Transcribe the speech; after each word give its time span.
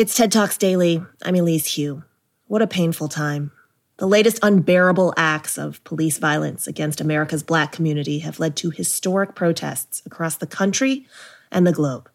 It's 0.00 0.14
TED 0.14 0.32
Talks 0.32 0.56
Daily. 0.56 1.02
I'm 1.26 1.34
Elise 1.34 1.74
Hu. 1.74 2.04
What 2.46 2.62
a 2.62 2.66
painful 2.66 3.08
time. 3.08 3.52
The 3.98 4.06
latest 4.06 4.38
unbearable 4.42 5.12
acts 5.14 5.58
of 5.58 5.84
police 5.84 6.16
violence 6.16 6.66
against 6.66 7.02
America's 7.02 7.42
black 7.42 7.70
community 7.70 8.20
have 8.20 8.40
led 8.40 8.56
to 8.56 8.70
historic 8.70 9.34
protests 9.34 10.00
across 10.06 10.36
the 10.36 10.46
country 10.46 11.06
and 11.52 11.66
the 11.66 11.72
globe. 11.74 12.08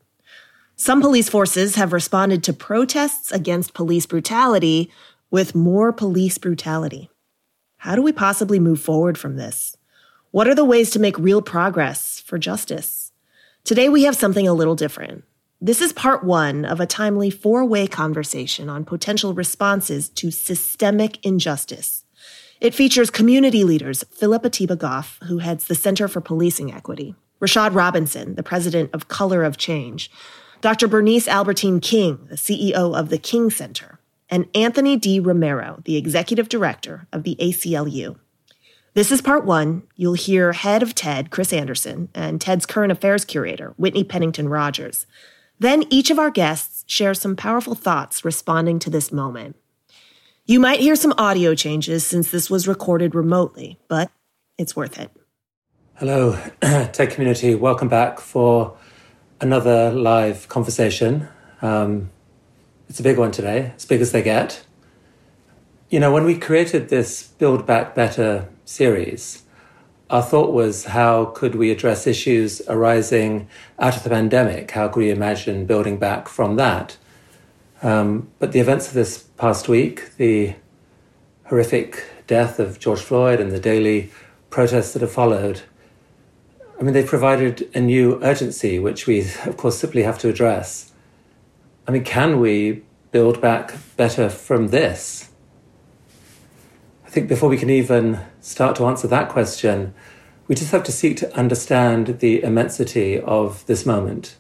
Some 0.76 1.00
police 1.00 1.30
forces 1.30 1.76
have 1.76 1.94
responded 1.94 2.44
to 2.46 2.54
protests 2.54 3.32
against 3.32 3.76
police 3.76 4.08
brutality 4.08 4.92
with 5.30 5.54
more 5.54 5.94
police 5.94 6.40
brutality. 6.40 7.12
How 7.78 7.96
do 7.96 8.02
we 8.02 8.12
possibly 8.12 8.60
move 8.60 8.82
forward 8.82 9.16
from 9.16 9.36
this? 9.36 9.78
What 10.32 10.48
are 10.48 10.56
the 10.56 10.66
ways 10.66 10.90
to 10.90 11.00
make 11.00 11.20
real 11.20 11.44
progress 11.44 12.20
for 12.20 12.40
justice? 12.40 13.12
Today, 13.64 13.90
we 13.90 14.06
have 14.06 14.16
something 14.16 14.48
a 14.48 14.56
little 14.56 14.76
different. 14.76 15.24
This 15.62 15.80
is 15.80 15.94
part 15.94 16.24
one 16.24 16.66
of 16.66 16.82
a 16.82 16.86
timely 16.86 17.30
four 17.30 17.64
way 17.64 17.88
conversation 17.88 18.68
on 18.68 18.84
potential 18.84 19.34
responses 19.34 20.10
to 20.10 20.30
systemic 20.30 21.26
injustice. 21.26 22.04
It 22.60 22.76
features 22.76 23.10
community 23.10 23.64
leaders 23.64 24.04
Phillip 24.12 24.46
Atiba 24.46 24.76
Goff, 24.76 25.18
who 25.24 25.38
heads 25.38 25.66
the 25.66 25.76
Center 25.76 26.10
for 26.10 26.20
Policing 26.20 26.74
Equity, 26.74 27.16
Rashad 27.40 27.74
Robinson, 27.74 28.36
the 28.36 28.44
president 28.44 28.90
of 28.94 29.08
Color 29.08 29.44
of 29.44 29.56
Change, 29.58 30.12
Dr. 30.60 30.90
Bernice 30.90 31.28
Albertine 31.28 31.80
King, 31.80 32.28
the 32.30 32.36
CEO 32.36 32.98
of 32.98 33.08
the 33.10 33.18
King 33.18 33.50
Center, 33.50 34.00
and 34.30 34.50
Anthony 34.54 34.98
D. 34.98 35.22
Romero, 35.22 35.82
the 35.86 35.96
executive 35.96 36.50
director 36.50 37.08
of 37.14 37.24
the 37.24 37.38
ACLU. 37.40 38.18
This 38.94 39.12
is 39.12 39.22
part 39.22 39.46
one. 39.46 39.84
You'll 39.96 40.14
hear 40.14 40.52
head 40.52 40.84
of 40.84 40.96
TED, 40.96 41.30
Chris 41.30 41.54
Anderson, 41.54 42.10
and 42.14 42.42
TED's 42.42 42.66
current 42.66 42.92
affairs 42.92 43.24
curator, 43.24 43.74
Whitney 43.78 44.04
Pennington 44.04 44.50
Rodgers. 44.50 45.06
Then 45.60 45.84
each 45.90 46.12
of 46.12 46.20
our 46.20 46.32
guests 46.32 46.84
shares 46.88 47.20
some 47.22 47.36
powerful 47.36 47.76
thoughts 47.76 48.26
responding 48.26 48.78
to 48.80 48.90
this 48.90 49.12
moment. 49.12 49.56
You 50.46 50.60
might 50.60 50.82
hear 50.82 50.96
some 50.96 51.14
audio 51.18 51.56
changes 51.56 52.06
since 52.06 52.30
this 52.30 52.50
was 52.50 52.68
recorded 52.68 53.16
remotely, 53.16 53.80
but 53.88 54.12
it's 54.58 54.76
worth 54.76 55.00
it. 55.00 55.12
Hello, 55.96 56.38
TED 56.62 57.10
community. 57.10 57.56
Welcome 57.56 57.88
back 57.88 58.20
for 58.20 58.78
another 59.40 59.92
live 59.92 60.48
conversation. 60.50 61.28
Um, 61.62 62.12
it's 62.90 63.00
a 63.00 63.04
big 63.04 63.18
one 63.18 63.32
today, 63.32 63.72
as 63.76 63.86
big 63.86 64.02
as 64.02 64.12
they 64.12 64.22
get. 64.22 64.66
You 65.90 66.02
know, 66.02 66.12
when 66.12 66.26
we 66.26 66.38
created 66.38 66.90
this 66.90 67.24
Build 67.24 67.66
Back 67.66 67.96
Better 67.96 68.50
series, 68.66 69.45
our 70.10 70.22
thought 70.22 70.52
was 70.52 70.86
how 70.86 71.26
could 71.26 71.56
we 71.56 71.72
address 71.72 72.06
issues 72.06 72.62
arising 72.68 73.48
out 73.80 73.98
of 73.98 74.04
the 74.04 74.10
pandemic? 74.10 74.72
How 74.72 74.88
could 74.88 75.00
we 75.00 75.10
imagine 75.10 75.66
building 75.66 75.98
back 75.98 76.28
from 76.28 76.58
that? 76.58 76.98
Um, 77.82 78.30
but 78.40 78.52
the 78.52 78.60
events 78.60 78.88
of 78.88 78.94
this 78.94 79.24
past 79.38 79.68
week, 79.68 80.16
the 80.18 80.56
horrific 81.46 82.04
death 82.28 82.60
of 82.60 82.80
George 82.80 83.02
Floyd 83.02 83.40
and 83.40 83.52
the 83.52 83.60
daily 83.60 84.12
protests 84.50 84.94
that 84.94 85.02
have 85.02 85.12
followed, 85.12 85.62
I 86.80 86.84
mean, 86.84 86.94
they've 86.94 87.06
provided 87.06 87.70
a 87.74 87.80
new 87.80 88.22
urgency, 88.22 88.80
which 88.80 89.08
we, 89.08 89.22
of 89.46 89.58
course, 89.58 89.78
simply 89.78 90.04
have 90.04 90.20
to 90.20 90.30
address. 90.30 90.92
I 91.88 91.92
mean, 91.92 92.04
can 92.04 92.40
we 92.40 92.84
build 93.12 93.40
back 93.40 93.76
better 93.96 94.30
from 94.30 94.70
this? 94.70 95.25
Think 97.16 97.30
before 97.30 97.48
we 97.48 97.58
can 97.58 97.70
even 97.70 98.20
start 98.42 98.76
to 98.76 98.86
answer 98.88 99.08
that 99.08 99.30
question, 99.30 99.94
we 100.50 100.56
just 100.56 100.74
have 100.74 100.84
to 100.84 100.92
seek 100.92 101.16
to 101.16 101.34
understand 101.34 102.20
the 102.20 102.44
immensity 102.44 103.22
of 103.22 103.66
this 103.68 103.86
moment. 103.86 104.36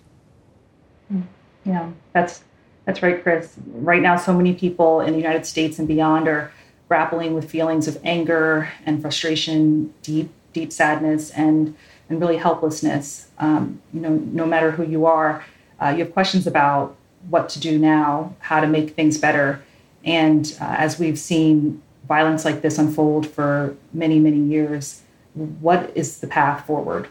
Mm, 1.09 1.23
yeah, 1.64 1.92
that's 2.12 2.44
that's 2.84 3.02
right, 3.02 3.23
Chris. 3.23 3.56
Right 3.66 4.02
now, 4.02 4.18
so 4.18 4.34
many 4.34 4.53
people 4.53 5.00
in 5.00 5.14
the 5.14 5.18
United 5.18 5.46
States 5.46 5.80
and 5.80 5.88
beyond 5.88 6.28
are 6.28 6.52
grappling 6.90 7.34
with 7.34 7.50
feelings 7.50 7.88
of 7.88 7.98
anger 8.03 8.70
and 8.86 9.02
frustration, 9.02 9.94
deep, 10.02 10.30
deep 10.52 10.73
sadness, 10.73 11.31
and 11.31 11.78
and 12.09 12.19
really 12.19 12.35
helplessness. 12.35 13.30
Um, 13.40 13.81
you 13.94 14.02
know, 14.02 14.16
no 14.16 14.46
matter 14.46 14.72
who 14.72 14.84
you 14.84 15.06
are, 15.06 15.46
uh, 15.81 15.91
you 15.91 16.00
have 16.03 16.12
questions 16.12 16.46
about 16.46 16.97
what 17.30 17.47
to 17.52 17.59
do 17.62 17.80
now, 17.80 18.35
how 18.40 18.59
to 18.59 18.68
make 18.68 18.96
things 18.97 19.18
better, 19.18 19.64
and 20.03 20.58
uh, 20.59 20.75
as 20.78 21.00
we've 21.00 21.18
seen 21.18 21.81
violence 22.07 22.45
like 22.45 22.61
this 22.61 22.77
unfold 22.77 23.27
for 23.27 23.75
many, 23.93 24.19
many 24.19 24.39
years, 24.39 25.01
what 25.33 25.91
is 25.95 26.19
the 26.19 26.27
path 26.27 26.66
forward? 26.66 27.07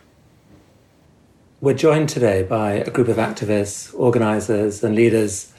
We're 1.60 1.74
joined 1.74 2.08
today 2.08 2.42
by 2.42 2.72
a 2.72 2.90
group 2.90 3.08
of 3.08 3.16
activists, 3.16 3.92
organizers, 3.98 4.84
and 4.84 4.94
leaders 4.94 5.52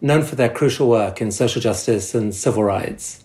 known 0.00 0.22
for 0.22 0.36
their 0.36 0.48
crucial 0.48 0.88
work 0.88 1.20
in 1.20 1.30
social 1.30 1.60
justice 1.60 2.14
and 2.14 2.34
civil 2.34 2.64
rights. 2.64 3.24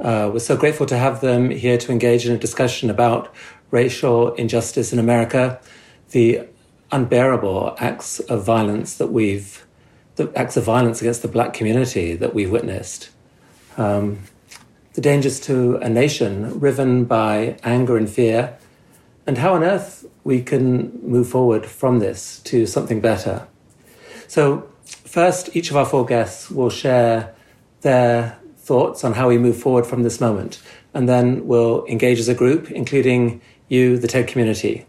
Uh, 0.00 0.30
we're 0.32 0.40
so 0.40 0.56
grateful 0.56 0.86
to 0.86 0.98
have 0.98 1.20
them 1.20 1.50
here 1.50 1.78
to 1.78 1.92
engage 1.92 2.26
in 2.26 2.34
a 2.34 2.38
discussion 2.38 2.90
about 2.90 3.32
racial 3.70 4.34
injustice 4.34 4.92
in 4.92 4.98
America, 4.98 5.60
the 6.10 6.42
unbearable 6.92 7.74
acts 7.78 8.20
of 8.20 8.44
violence 8.44 8.96
that 8.98 9.08
we've, 9.08 9.64
the 10.16 10.30
acts 10.36 10.56
of 10.56 10.64
violence 10.64 11.00
against 11.00 11.22
the 11.22 11.28
black 11.28 11.52
community 11.54 12.14
that 12.14 12.34
we've 12.34 12.50
witnessed. 12.50 13.10
Um, 13.76 14.18
the 14.94 15.00
dangers 15.00 15.38
to 15.40 15.76
a 15.76 15.88
nation 15.88 16.58
riven 16.58 17.04
by 17.04 17.56
anger 17.62 17.96
and 17.96 18.08
fear, 18.08 18.56
and 19.26 19.38
how 19.38 19.54
on 19.54 19.62
earth 19.62 20.06
we 20.22 20.40
can 20.40 20.98
move 21.02 21.28
forward 21.28 21.66
from 21.66 21.98
this 21.98 22.40
to 22.40 22.64
something 22.64 23.00
better. 23.00 23.46
So, 24.28 24.68
first, 25.04 25.54
each 25.54 25.70
of 25.70 25.76
our 25.76 25.84
four 25.84 26.06
guests 26.06 26.50
will 26.50 26.70
share 26.70 27.34
their 27.82 28.38
thoughts 28.56 29.04
on 29.04 29.12
how 29.12 29.28
we 29.28 29.36
move 29.36 29.56
forward 29.56 29.86
from 29.86 30.04
this 30.04 30.20
moment, 30.20 30.62
and 30.94 31.08
then 31.08 31.46
we'll 31.46 31.84
engage 31.86 32.18
as 32.18 32.28
a 32.28 32.34
group, 32.34 32.70
including 32.70 33.40
you, 33.68 33.98
the 33.98 34.08
TED 34.08 34.28
community. 34.28 34.86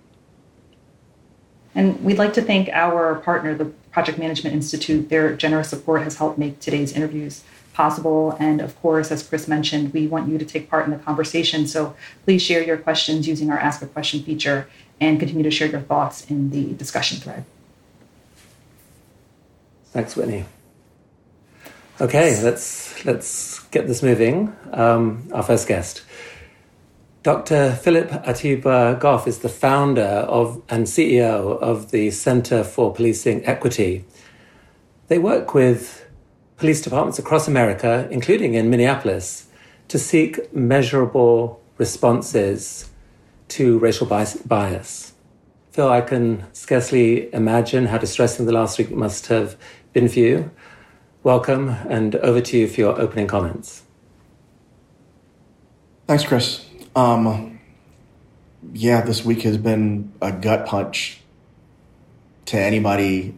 And 1.73 2.01
we'd 2.03 2.17
like 2.17 2.33
to 2.33 2.41
thank 2.41 2.69
our 2.69 3.15
partner, 3.15 3.55
the 3.55 3.65
Project 3.91 4.17
Management 4.17 4.55
Institute. 4.55 5.09
Their 5.09 5.35
generous 5.35 5.69
support 5.69 6.03
has 6.03 6.15
helped 6.15 6.37
make 6.37 6.59
today's 6.59 6.93
interviews 6.93 7.43
possible. 7.75 8.35
And 8.39 8.61
of 8.61 8.79
course, 8.81 9.11
as 9.11 9.21
Chris 9.21 9.47
mentioned, 9.47 9.93
we 9.93 10.07
want 10.07 10.29
you 10.29 10.37
to 10.37 10.45
take 10.45 10.69
part 10.69 10.85
in 10.85 10.91
the 10.91 10.97
conversation. 10.97 11.67
So 11.67 11.95
please 12.23 12.41
share 12.41 12.63
your 12.63 12.77
questions 12.77 13.27
using 13.27 13.51
our 13.51 13.59
Ask 13.59 13.81
a 13.81 13.85
Question 13.85 14.23
feature 14.23 14.67
and 14.99 15.19
continue 15.19 15.43
to 15.43 15.51
share 15.51 15.67
your 15.67 15.81
thoughts 15.81 16.25
in 16.31 16.49
the 16.49 16.73
discussion 16.73 17.19
thread. 17.19 17.45
Thanks, 19.91 20.15
Whitney. 20.15 20.45
Okay, 22.01 22.41
let's 22.43 23.05
let's 23.05 23.59
get 23.69 23.87
this 23.87 24.03
moving. 24.03 24.53
Um, 24.73 25.29
our 25.33 25.43
first 25.43 25.67
guest, 25.67 26.03
Dr. 27.23 27.71
Phillip 27.71 28.11
Atiba 28.11 28.97
Goff, 28.99 29.27
is 29.27 29.39
the 29.39 29.49
founder 29.49 30.01
of 30.01 30.61
and 30.67 30.85
CEO 30.85 31.57
of 31.61 31.91
the 31.91 32.11
Center 32.11 32.63
for 32.65 32.93
Policing 32.93 33.45
Equity. 33.45 34.03
They 35.07 35.19
work 35.19 35.53
with 35.53 36.04
police 36.57 36.81
departments 36.81 37.19
across 37.19 37.47
America, 37.47 38.07
including 38.11 38.53
in 38.53 38.69
Minneapolis, 38.69 39.47
to 39.87 39.99
seek 39.99 40.53
measurable 40.53 41.61
responses 41.77 42.89
to 43.49 43.77
racial 43.79 44.07
bias. 44.07 45.13
Phil, 45.71 45.89
I 45.89 46.01
can 46.01 46.45
scarcely 46.53 47.33
imagine 47.33 47.87
how 47.87 47.97
distressing 47.97 48.45
the 48.45 48.53
last 48.53 48.77
week 48.77 48.91
must 48.91 49.27
have 49.27 49.57
been 49.91 50.07
for 50.07 50.19
you. 50.19 50.51
Welcome, 51.23 51.69
and 51.89 52.15
over 52.15 52.39
to 52.39 52.57
you 52.57 52.67
for 52.67 52.79
your 52.79 52.99
opening 52.99 53.27
comments. 53.27 53.83
Thanks, 56.07 56.23
Chris. 56.23 56.65
Um, 56.95 57.59
yeah, 58.73 59.01
this 59.01 59.25
week 59.25 59.41
has 59.41 59.57
been 59.57 60.13
a 60.21 60.31
gut 60.31 60.65
punch 60.65 61.21
to 62.45 62.57
anybody 62.57 63.35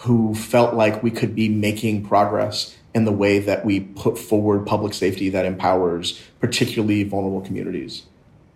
who 0.00 0.34
felt 0.34 0.74
like 0.74 1.02
we 1.02 1.10
could 1.10 1.34
be 1.34 1.48
making 1.48 2.04
progress 2.04 2.76
in 2.94 3.04
the 3.04 3.12
way 3.12 3.38
that 3.38 3.64
we 3.64 3.80
put 3.80 4.18
forward 4.18 4.66
public 4.66 4.94
safety 4.94 5.28
that 5.28 5.44
empowers 5.44 6.20
particularly 6.40 7.04
vulnerable 7.04 7.40
communities. 7.42 8.04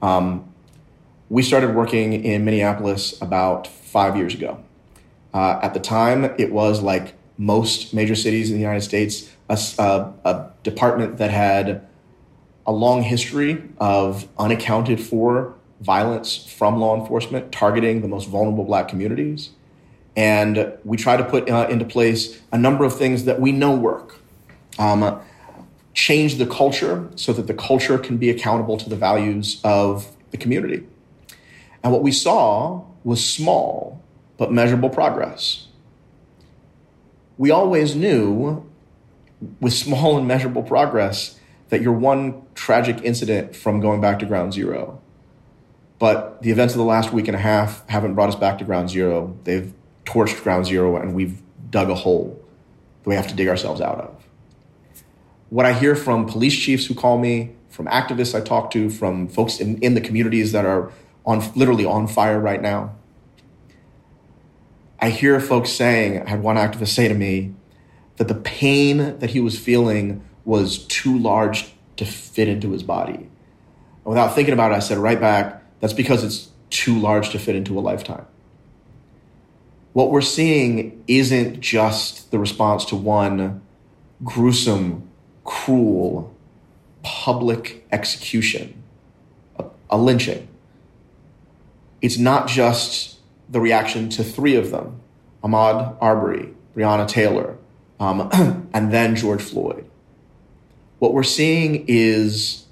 Um, 0.00 0.52
we 1.28 1.42
started 1.42 1.74
working 1.74 2.24
in 2.24 2.44
Minneapolis 2.44 3.20
about 3.20 3.66
five 3.66 4.16
years 4.16 4.34
ago. 4.34 4.62
Uh, 5.32 5.60
at 5.62 5.74
the 5.74 5.80
time, 5.80 6.24
it 6.38 6.52
was 6.52 6.82
like 6.82 7.14
most 7.36 7.92
major 7.92 8.14
cities 8.14 8.50
in 8.50 8.56
the 8.56 8.62
United 8.62 8.82
States, 8.82 9.30
a, 9.48 9.58
a, 9.78 10.12
a 10.24 10.50
department 10.62 11.18
that 11.18 11.30
had 11.30 11.86
a 12.66 12.72
long 12.72 13.02
history 13.02 13.62
of 13.78 14.28
unaccounted 14.38 15.00
for 15.00 15.54
violence 15.80 16.36
from 16.36 16.80
law 16.80 16.98
enforcement 16.98 17.52
targeting 17.52 18.00
the 18.00 18.08
most 18.08 18.28
vulnerable 18.28 18.64
black 18.64 18.88
communities. 18.88 19.50
And 20.16 20.72
we 20.84 20.96
try 20.96 21.16
to 21.16 21.24
put 21.24 21.50
uh, 21.50 21.66
into 21.68 21.84
place 21.84 22.40
a 22.52 22.58
number 22.58 22.84
of 22.84 22.96
things 22.96 23.24
that 23.24 23.40
we 23.40 23.52
know 23.52 23.74
work. 23.74 24.20
Um, 24.78 25.20
change 25.92 26.36
the 26.36 26.46
culture 26.46 27.08
so 27.16 27.32
that 27.32 27.46
the 27.46 27.54
culture 27.54 27.98
can 27.98 28.16
be 28.16 28.30
accountable 28.30 28.76
to 28.76 28.88
the 28.88 28.96
values 28.96 29.60
of 29.62 30.08
the 30.30 30.36
community. 30.36 30.84
And 31.82 31.92
what 31.92 32.02
we 32.02 32.10
saw 32.12 32.84
was 33.04 33.24
small 33.24 34.02
but 34.36 34.50
measurable 34.50 34.90
progress. 34.90 35.68
we 37.36 37.50
always 37.50 37.94
knew 37.94 38.68
with 39.60 39.72
small 39.72 40.16
and 40.16 40.26
measurable 40.26 40.62
progress 40.62 41.38
that 41.68 41.82
you're 41.82 41.92
one 41.92 42.42
tragic 42.54 43.00
incident 43.02 43.56
from 43.56 43.80
going 43.80 44.00
back 44.00 44.18
to 44.20 44.26
ground 44.26 44.52
zero. 44.52 45.00
But 45.98 46.42
the 46.42 46.50
events 46.50 46.74
of 46.74 46.78
the 46.78 46.84
last 46.84 47.12
week 47.12 47.28
and 47.28 47.36
a 47.36 47.40
half 47.40 47.86
haven't 47.88 48.14
brought 48.14 48.28
us 48.28 48.36
back 48.36 48.58
to 48.58 48.64
ground 48.64 48.90
zero. 48.90 49.36
They've 49.44 49.72
torched 50.04 50.42
ground 50.42 50.66
zero 50.66 50.96
and 50.96 51.14
we've 51.14 51.40
dug 51.70 51.90
a 51.90 51.94
hole 51.94 52.42
that 53.02 53.08
we 53.08 53.14
have 53.14 53.26
to 53.28 53.34
dig 53.34 53.48
ourselves 53.48 53.80
out 53.80 53.98
of. 53.98 54.24
What 55.50 55.66
I 55.66 55.72
hear 55.72 55.94
from 55.94 56.26
police 56.26 56.56
chiefs 56.56 56.86
who 56.86 56.94
call 56.94 57.18
me, 57.18 57.54
from 57.68 57.86
activists 57.86 58.34
I 58.34 58.40
talk 58.40 58.70
to, 58.72 58.90
from 58.90 59.28
folks 59.28 59.60
in, 59.60 59.78
in 59.78 59.94
the 59.94 60.00
communities 60.00 60.52
that 60.52 60.64
are 60.64 60.92
on 61.26 61.42
literally 61.54 61.84
on 61.84 62.06
fire 62.06 62.38
right 62.38 62.60
now. 62.60 62.94
I 65.00 65.10
hear 65.10 65.38
folks 65.40 65.70
saying, 65.70 66.22
I 66.22 66.30
had 66.30 66.42
one 66.42 66.56
activist 66.56 66.88
say 66.88 67.08
to 67.08 67.14
me 67.14 67.54
that 68.16 68.28
the 68.28 68.34
pain 68.34 69.18
that 69.18 69.30
he 69.30 69.40
was 69.40 69.58
feeling 69.58 70.24
was 70.44 70.86
too 70.86 71.18
large 71.18 71.72
to 71.96 72.04
fit 72.04 72.48
into 72.48 72.70
his 72.70 72.82
body. 72.82 73.14
And 73.14 73.30
without 74.04 74.34
thinking 74.34 74.54
about 74.54 74.72
it, 74.72 74.74
I 74.74 74.78
said 74.80 74.98
right 74.98 75.20
back, 75.20 75.62
that's 75.80 75.92
because 75.92 76.24
it's 76.24 76.50
too 76.70 76.98
large 76.98 77.30
to 77.30 77.38
fit 77.38 77.56
into 77.56 77.78
a 77.78 77.80
lifetime. 77.80 78.26
What 79.94 80.10
we're 80.10 80.22
seeing 80.22 81.04
isn't 81.06 81.60
just 81.60 82.32
the 82.32 82.38
response 82.40 82.84
to 82.86 82.96
one 82.96 83.62
gruesome, 84.24 85.08
cruel, 85.44 86.34
public 87.04 87.86
execution, 87.92 88.82
a, 89.56 89.66
a 89.90 89.96
lynching. 89.96 90.48
It's 92.02 92.18
not 92.18 92.48
just 92.48 93.18
the 93.48 93.60
reaction 93.60 94.08
to 94.10 94.24
three 94.24 94.56
of 94.56 94.72
them 94.72 95.00
Ahmaud 95.44 95.96
Arbery, 96.00 96.52
Breonna 96.74 97.06
Taylor, 97.06 97.56
um, 98.00 98.28
and 98.74 98.92
then 98.92 99.14
George 99.14 99.42
Floyd. 99.42 99.88
What 100.98 101.14
we're 101.14 101.22
seeing 101.22 101.84
is 101.86 102.64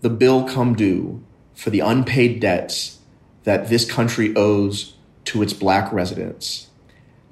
the 0.00 0.10
bill 0.10 0.44
come 0.44 0.76
due 0.76 1.24
for 1.54 1.70
the 1.70 1.80
unpaid 1.80 2.38
debts 2.38 3.00
that 3.42 3.68
this 3.68 3.84
country 3.90 4.32
owes 4.36 4.94
to 5.24 5.42
its 5.42 5.52
black 5.52 5.92
residents. 5.92 6.68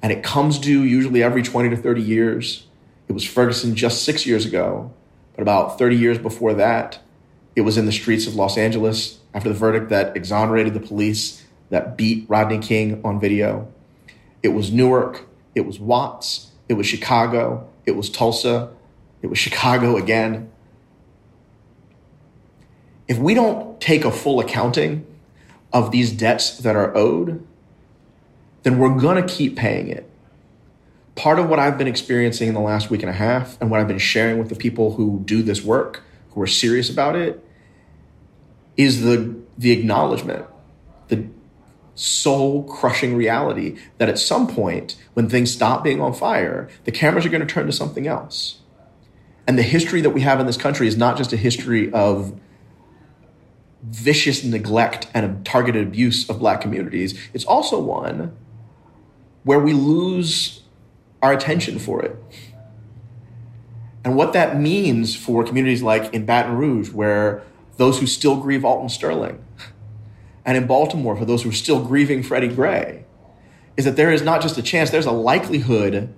And 0.01 0.11
it 0.11 0.23
comes 0.23 0.57
due 0.57 0.83
usually 0.83 1.21
every 1.21 1.43
20 1.43 1.69
to 1.69 1.77
30 1.77 2.01
years. 2.01 2.65
It 3.07 3.13
was 3.13 3.25
Ferguson 3.25 3.75
just 3.75 4.03
six 4.03 4.25
years 4.25 4.45
ago, 4.45 4.91
but 5.35 5.41
about 5.41 5.77
30 5.77 5.95
years 5.97 6.17
before 6.17 6.53
that, 6.55 6.99
it 7.55 7.61
was 7.61 7.77
in 7.77 7.85
the 7.85 7.91
streets 7.91 8.27
of 8.27 8.35
Los 8.35 8.57
Angeles 8.57 9.19
after 9.33 9.49
the 9.49 9.55
verdict 9.55 9.89
that 9.89 10.15
exonerated 10.15 10.73
the 10.73 10.79
police 10.79 11.45
that 11.69 11.97
beat 11.97 12.25
Rodney 12.29 12.59
King 12.59 13.01
on 13.03 13.19
video. 13.19 13.71
It 14.43 14.49
was 14.49 14.71
Newark, 14.71 15.27
it 15.55 15.61
was 15.61 15.79
Watts, 15.79 16.51
it 16.69 16.73
was 16.73 16.87
Chicago, 16.87 17.67
it 17.85 17.91
was 17.91 18.09
Tulsa, 18.09 18.71
it 19.21 19.27
was 19.27 19.37
Chicago 19.37 19.97
again. 19.97 20.51
If 23.07 23.17
we 23.17 23.33
don't 23.33 23.79
take 23.81 24.05
a 24.05 24.11
full 24.11 24.39
accounting 24.39 25.05
of 25.73 25.91
these 25.91 26.11
debts 26.11 26.57
that 26.59 26.75
are 26.75 26.95
owed, 26.95 27.45
then 28.63 28.77
we're 28.77 28.97
going 28.97 29.21
to 29.21 29.33
keep 29.33 29.55
paying 29.55 29.87
it. 29.87 30.09
Part 31.15 31.39
of 31.39 31.49
what 31.49 31.59
I've 31.59 31.77
been 31.77 31.87
experiencing 31.87 32.47
in 32.47 32.53
the 32.53 32.61
last 32.61 32.89
week 32.89 33.01
and 33.01 33.09
a 33.09 33.13
half, 33.13 33.59
and 33.61 33.69
what 33.69 33.79
I've 33.79 33.87
been 33.87 33.97
sharing 33.97 34.37
with 34.39 34.49
the 34.49 34.55
people 34.55 34.93
who 34.95 35.21
do 35.25 35.43
this 35.43 35.63
work, 35.63 36.03
who 36.31 36.41
are 36.41 36.47
serious 36.47 36.89
about 36.89 37.15
it, 37.15 37.43
is 38.77 39.01
the, 39.01 39.35
the 39.57 39.71
acknowledgement, 39.71 40.45
the 41.09 41.25
soul 41.95 42.63
crushing 42.63 43.15
reality 43.15 43.77
that 43.97 44.09
at 44.09 44.17
some 44.17 44.47
point, 44.47 44.95
when 45.13 45.29
things 45.29 45.51
stop 45.51 45.83
being 45.83 45.99
on 45.99 46.13
fire, 46.13 46.69
the 46.85 46.91
cameras 46.91 47.25
are 47.25 47.29
going 47.29 47.45
to 47.45 47.53
turn 47.53 47.65
to 47.65 47.73
something 47.73 48.07
else. 48.07 48.59
And 49.45 49.57
the 49.57 49.63
history 49.63 50.01
that 50.01 50.11
we 50.11 50.21
have 50.21 50.39
in 50.39 50.45
this 50.45 50.57
country 50.57 50.87
is 50.87 50.95
not 50.95 51.17
just 51.17 51.33
a 51.33 51.37
history 51.37 51.91
of 51.91 52.39
vicious 53.83 54.43
neglect 54.43 55.07
and 55.13 55.45
targeted 55.45 55.87
abuse 55.87 56.29
of 56.29 56.39
black 56.39 56.61
communities, 56.61 57.19
it's 57.33 57.45
also 57.45 57.79
one 57.81 58.35
where 59.43 59.59
we 59.59 59.73
lose 59.73 60.61
our 61.21 61.33
attention 61.33 61.79
for 61.79 62.01
it. 62.01 62.15
And 64.03 64.15
what 64.15 64.33
that 64.33 64.59
means 64.59 65.15
for 65.15 65.43
communities 65.43 65.83
like 65.83 66.13
in 66.13 66.25
Baton 66.25 66.57
Rouge, 66.57 66.91
where 66.91 67.43
those 67.77 67.99
who 67.99 68.07
still 68.07 68.37
grieve 68.37 68.65
Alton 68.65 68.89
Sterling, 68.89 69.43
and 70.43 70.57
in 70.57 70.65
Baltimore, 70.65 71.15
for 71.15 71.25
those 71.25 71.43
who 71.43 71.49
are 71.49 71.53
still 71.53 71.83
grieving 71.83 72.23
Freddie 72.23 72.47
Gray, 72.47 73.05
is 73.77 73.85
that 73.85 73.95
there 73.95 74.11
is 74.11 74.21
not 74.23 74.41
just 74.41 74.57
a 74.57 74.63
chance, 74.63 74.89
there's 74.89 75.05
a 75.05 75.11
likelihood 75.11 76.13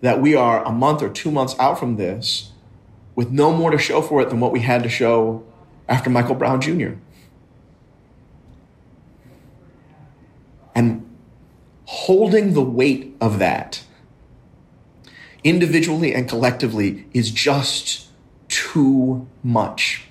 that 0.00 0.20
we 0.20 0.34
are 0.34 0.64
a 0.64 0.72
month 0.72 1.02
or 1.02 1.08
two 1.08 1.30
months 1.30 1.54
out 1.58 1.78
from 1.78 1.96
this 1.96 2.50
with 3.14 3.30
no 3.30 3.52
more 3.52 3.70
to 3.70 3.78
show 3.78 4.02
for 4.02 4.20
it 4.22 4.30
than 4.30 4.40
what 4.40 4.50
we 4.52 4.60
had 4.60 4.82
to 4.82 4.88
show 4.88 5.44
after 5.88 6.10
Michael 6.10 6.34
Brown 6.34 6.60
Jr. 6.60 6.92
And 10.74 11.09
holding 11.90 12.54
the 12.54 12.62
weight 12.62 13.16
of 13.20 13.40
that 13.40 13.82
individually 15.42 16.14
and 16.14 16.28
collectively 16.28 17.04
is 17.12 17.32
just 17.32 18.06
too 18.46 19.26
much. 19.42 20.04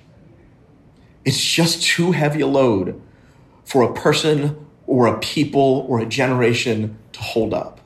It's 1.24 1.42
just 1.42 1.82
too 1.82 2.12
heavy 2.12 2.42
a 2.42 2.46
load 2.46 3.00
for 3.64 3.82
a 3.82 3.94
person 3.94 4.66
or 4.86 5.06
a 5.06 5.18
people 5.20 5.86
or 5.88 6.00
a 6.00 6.04
generation 6.04 6.98
to 7.12 7.20
hold 7.22 7.54
up. 7.54 7.80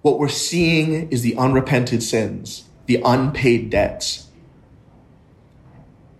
What 0.00 0.18
we're 0.18 0.28
seeing 0.28 1.10
is 1.10 1.20
the 1.20 1.36
unrepented 1.36 2.02
sins, 2.02 2.64
the 2.86 3.02
unpaid 3.04 3.68
debts. 3.68 4.28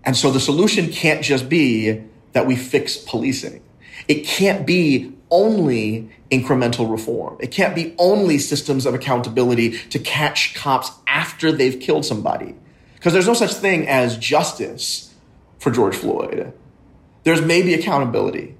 And 0.04 0.14
so 0.14 0.30
the 0.30 0.38
solution 0.38 0.90
can't 0.90 1.22
just 1.22 1.48
be 1.48 2.02
that 2.32 2.46
we 2.46 2.56
fix 2.56 2.98
policing. 2.98 3.61
It 4.08 4.24
can't 4.24 4.66
be 4.66 5.12
only 5.30 6.10
incremental 6.30 6.90
reform. 6.90 7.36
It 7.40 7.50
can't 7.50 7.74
be 7.74 7.94
only 7.98 8.38
systems 8.38 8.86
of 8.86 8.94
accountability 8.94 9.78
to 9.88 9.98
catch 9.98 10.54
cops 10.54 10.90
after 11.06 11.52
they've 11.52 11.80
killed 11.80 12.04
somebody. 12.04 12.54
Because 12.94 13.12
there's 13.12 13.26
no 13.26 13.34
such 13.34 13.54
thing 13.54 13.88
as 13.88 14.16
justice 14.16 15.14
for 15.58 15.70
George 15.70 15.96
Floyd. 15.96 16.52
There's 17.24 17.42
maybe 17.42 17.74
accountability. 17.74 18.56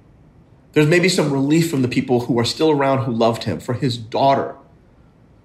There's 0.73 0.87
maybe 0.87 1.09
some 1.09 1.33
relief 1.33 1.71
from 1.71 1.83
the 1.83 1.88
people 1.88 2.21
who 2.21 2.38
are 2.38 2.45
still 2.45 2.71
around 2.71 3.05
who 3.05 3.12
loved 3.12 3.45
him, 3.45 3.61
for 3.61 3.75
his 3.75 3.99
daughter, 3.99 4.56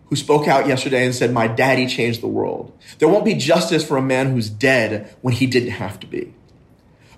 who 0.05 0.15
spoke 0.15 0.47
out 0.47 0.67
yesterday 0.67 1.05
and 1.05 1.13
said, 1.13 1.33
My 1.33 1.47
daddy 1.47 1.87
changed 1.87 2.21
the 2.21 2.27
world. 2.27 2.77
There 2.99 3.09
won't 3.09 3.25
be 3.25 3.33
justice 3.33 3.85
for 3.85 3.97
a 3.97 4.01
man 4.01 4.31
who's 4.31 4.49
dead 4.49 5.13
when 5.21 5.33
he 5.33 5.45
didn't 5.45 5.71
have 5.71 5.99
to 5.99 6.07
be. 6.07 6.33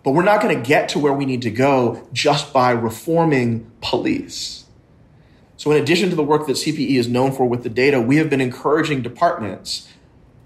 But 0.09 0.15
we're 0.15 0.23
not 0.23 0.41
going 0.41 0.59
to 0.59 0.67
get 0.67 0.89
to 0.89 0.97
where 0.97 1.13
we 1.13 1.23
need 1.23 1.43
to 1.43 1.51
go 1.51 2.07
just 2.11 2.51
by 2.51 2.71
reforming 2.71 3.71
police. 3.79 4.65
So, 5.55 5.71
in 5.71 5.79
addition 5.79 6.09
to 6.09 6.15
the 6.15 6.23
work 6.23 6.47
that 6.47 6.53
CPE 6.53 6.95
is 6.95 7.07
known 7.07 7.31
for 7.31 7.45
with 7.45 7.61
the 7.61 7.69
data, 7.69 8.01
we 8.01 8.15
have 8.15 8.27
been 8.27 8.41
encouraging 8.41 9.03
departments 9.03 9.87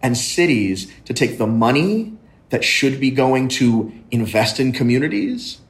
and 0.01 0.17
cities 0.17 0.91
to 1.05 1.13
take 1.13 1.37
the 1.37 1.47
money 1.47 2.11
that 2.49 2.65
should 2.65 2.99
be 2.99 3.09
going 3.09 3.47
to 3.59 3.93
invest 4.11 4.59
in 4.59 4.73
communities 4.73 5.61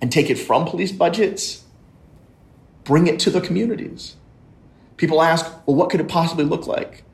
and 0.00 0.10
take 0.10 0.28
it 0.28 0.40
from 0.40 0.66
police 0.66 0.90
budgets, 0.90 1.66
bring 2.82 3.06
it 3.06 3.20
to 3.20 3.30
the 3.30 3.40
communities. 3.40 4.16
People 4.96 5.22
ask, 5.22 5.46
well, 5.68 5.76
what 5.76 5.88
could 5.88 6.00
it 6.00 6.08
possibly 6.08 6.44
look 6.44 6.66
like? 6.66 7.04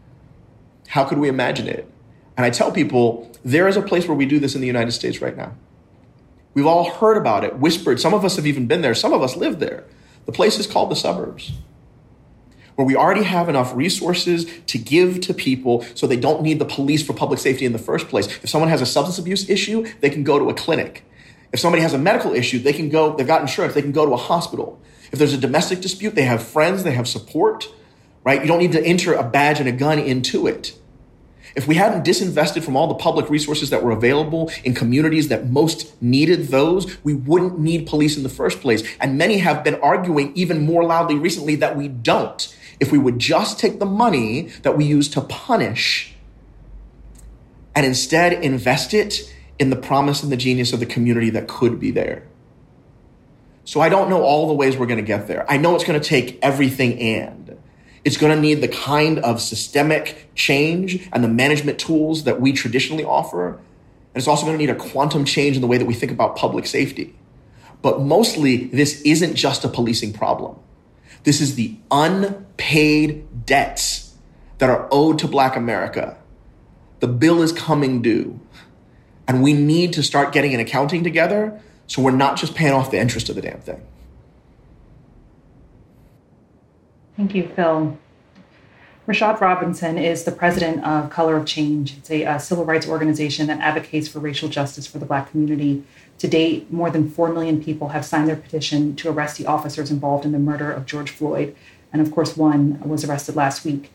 How 0.88 1.04
could 1.04 1.18
we 1.18 1.28
imagine 1.28 1.68
it? 1.68 1.90
And 2.36 2.44
I 2.44 2.50
tell 2.50 2.72
people, 2.72 3.30
there 3.44 3.68
is 3.68 3.76
a 3.76 3.82
place 3.82 4.08
where 4.08 4.16
we 4.16 4.26
do 4.26 4.38
this 4.38 4.54
in 4.54 4.60
the 4.60 4.66
United 4.66 4.92
States 4.92 5.20
right 5.20 5.36
now. 5.36 5.54
We've 6.54 6.66
all 6.66 6.90
heard 6.90 7.16
about 7.16 7.44
it, 7.44 7.58
whispered. 7.58 8.00
Some 8.00 8.14
of 8.14 8.24
us 8.24 8.36
have 8.36 8.46
even 8.46 8.66
been 8.66 8.80
there. 8.80 8.94
Some 8.94 9.12
of 9.12 9.22
us 9.22 9.36
live 9.36 9.58
there. 9.58 9.84
The 10.26 10.32
place 10.32 10.58
is 10.58 10.66
called 10.66 10.90
the 10.90 10.96
suburbs, 10.96 11.52
where 12.76 12.86
we 12.86 12.96
already 12.96 13.24
have 13.24 13.48
enough 13.48 13.74
resources 13.74 14.46
to 14.66 14.78
give 14.78 15.20
to 15.22 15.34
people 15.34 15.84
so 15.94 16.06
they 16.06 16.16
don't 16.16 16.42
need 16.42 16.58
the 16.58 16.64
police 16.64 17.04
for 17.04 17.12
public 17.12 17.38
safety 17.38 17.66
in 17.66 17.72
the 17.72 17.78
first 17.78 18.08
place. 18.08 18.26
If 18.42 18.48
someone 18.48 18.70
has 18.70 18.80
a 18.80 18.86
substance 18.86 19.18
abuse 19.18 19.50
issue, 19.50 19.84
they 20.00 20.10
can 20.10 20.24
go 20.24 20.38
to 20.38 20.48
a 20.48 20.54
clinic. 20.54 21.04
If 21.52 21.60
somebody 21.60 21.82
has 21.82 21.92
a 21.92 21.98
medical 21.98 22.32
issue, 22.32 22.58
they 22.58 22.72
can 22.72 22.88
go, 22.88 23.14
they've 23.14 23.26
got 23.26 23.40
insurance, 23.42 23.74
they 23.74 23.82
can 23.82 23.92
go 23.92 24.06
to 24.06 24.12
a 24.12 24.16
hospital. 24.16 24.80
If 25.12 25.18
there's 25.18 25.34
a 25.34 25.38
domestic 25.38 25.80
dispute, 25.80 26.14
they 26.14 26.22
have 26.22 26.42
friends, 26.42 26.82
they 26.82 26.92
have 26.92 27.06
support, 27.06 27.68
right? 28.24 28.40
You 28.40 28.48
don't 28.48 28.58
need 28.58 28.72
to 28.72 28.84
enter 28.84 29.12
a 29.12 29.22
badge 29.22 29.60
and 29.60 29.68
a 29.68 29.72
gun 29.72 29.98
into 29.98 30.46
it. 30.46 30.76
If 31.56 31.68
we 31.68 31.76
hadn't 31.76 32.04
disinvested 32.04 32.64
from 32.64 32.76
all 32.76 32.88
the 32.88 32.94
public 32.94 33.30
resources 33.30 33.70
that 33.70 33.82
were 33.82 33.92
available 33.92 34.50
in 34.64 34.74
communities 34.74 35.28
that 35.28 35.50
most 35.50 36.00
needed 36.02 36.48
those, 36.48 37.02
we 37.04 37.14
wouldn't 37.14 37.58
need 37.58 37.86
police 37.86 38.16
in 38.16 38.24
the 38.24 38.28
first 38.28 38.60
place. 38.60 38.82
And 39.00 39.16
many 39.16 39.38
have 39.38 39.62
been 39.62 39.76
arguing 39.76 40.32
even 40.34 40.66
more 40.66 40.84
loudly 40.84 41.14
recently 41.14 41.54
that 41.56 41.76
we 41.76 41.86
don't. 41.86 42.56
If 42.80 42.90
we 42.90 42.98
would 42.98 43.20
just 43.20 43.60
take 43.60 43.78
the 43.78 43.86
money 43.86 44.48
that 44.62 44.76
we 44.76 44.84
use 44.84 45.08
to 45.10 45.20
punish 45.20 46.14
and 47.74 47.86
instead 47.86 48.32
invest 48.32 48.92
it 48.92 49.32
in 49.58 49.70
the 49.70 49.76
promise 49.76 50.22
and 50.22 50.32
the 50.32 50.36
genius 50.36 50.72
of 50.72 50.80
the 50.80 50.86
community 50.86 51.30
that 51.30 51.46
could 51.46 51.78
be 51.78 51.92
there. 51.92 52.26
So 53.64 53.80
I 53.80 53.88
don't 53.88 54.10
know 54.10 54.22
all 54.22 54.48
the 54.48 54.54
ways 54.54 54.76
we're 54.76 54.86
going 54.86 54.98
to 54.98 55.04
get 55.04 55.28
there. 55.28 55.50
I 55.50 55.56
know 55.56 55.74
it's 55.74 55.84
going 55.84 56.00
to 56.00 56.06
take 56.06 56.38
everything 56.42 57.00
and. 57.00 57.43
It's 58.04 58.16
going 58.16 58.34
to 58.34 58.40
need 58.40 58.60
the 58.60 58.68
kind 58.68 59.18
of 59.20 59.40
systemic 59.40 60.30
change 60.34 61.08
and 61.12 61.24
the 61.24 61.28
management 61.28 61.78
tools 61.78 62.24
that 62.24 62.40
we 62.40 62.52
traditionally 62.52 63.04
offer. 63.04 63.48
And 63.48 63.60
it's 64.14 64.28
also 64.28 64.44
going 64.44 64.58
to 64.58 64.64
need 64.64 64.70
a 64.70 64.74
quantum 64.74 65.24
change 65.24 65.56
in 65.56 65.62
the 65.62 65.66
way 65.66 65.78
that 65.78 65.86
we 65.86 65.94
think 65.94 66.12
about 66.12 66.36
public 66.36 66.66
safety. 66.66 67.14
But 67.80 68.00
mostly, 68.00 68.66
this 68.66 69.00
isn't 69.02 69.34
just 69.34 69.64
a 69.64 69.68
policing 69.68 70.12
problem. 70.12 70.58
This 71.24 71.40
is 71.40 71.54
the 71.54 71.76
unpaid 71.90 73.46
debts 73.46 74.14
that 74.58 74.70
are 74.70 74.88
owed 74.90 75.18
to 75.20 75.28
Black 75.28 75.56
America. 75.56 76.16
The 77.00 77.08
bill 77.08 77.42
is 77.42 77.52
coming 77.52 78.02
due. 78.02 78.40
And 79.26 79.42
we 79.42 79.54
need 79.54 79.94
to 79.94 80.02
start 80.02 80.32
getting 80.32 80.54
an 80.54 80.60
accounting 80.60 81.02
together 81.02 81.60
so 81.86 82.02
we're 82.02 82.10
not 82.10 82.36
just 82.36 82.54
paying 82.54 82.72
off 82.72 82.90
the 82.90 82.98
interest 82.98 83.28
of 83.28 83.36
the 83.36 83.42
damn 83.42 83.60
thing. 83.60 83.82
Thank 87.16 87.34
you, 87.34 87.48
Phil. 87.54 87.96
Rashad 89.06 89.38
Robinson 89.40 89.98
is 89.98 90.24
the 90.24 90.32
president 90.32 90.82
of 90.82 91.10
Color 91.10 91.36
of 91.36 91.44
Change. 91.44 91.98
It's 91.98 92.10
a, 92.10 92.22
a, 92.22 92.40
civil 92.40 92.64
rights 92.64 92.88
organization 92.88 93.46
that 93.48 93.60
advocates 93.60 94.08
for 94.08 94.18
racial 94.18 94.48
justice 94.48 94.86
for 94.86 94.98
the 94.98 95.04
Black 95.04 95.30
community. 95.30 95.84
To 96.18 96.28
date, 96.28 96.72
more 96.72 96.90
than 96.90 97.10
4 97.10 97.32
million 97.32 97.62
people 97.62 97.88
have 97.88 98.04
signed 98.04 98.28
their 98.28 98.36
petition 98.36 98.96
to 98.96 99.10
arrest 99.10 99.36
the 99.36 99.46
officers 99.46 99.90
involved 99.90 100.24
in 100.24 100.32
the 100.32 100.38
murder 100.38 100.72
of 100.72 100.86
George 100.86 101.10
Floyd. 101.10 101.54
And 101.92 102.00
of 102.00 102.12
course, 102.12 102.36
one 102.36 102.80
was 102.80 103.04
arrested 103.04 103.36
last 103.36 103.64
week. 103.64 103.92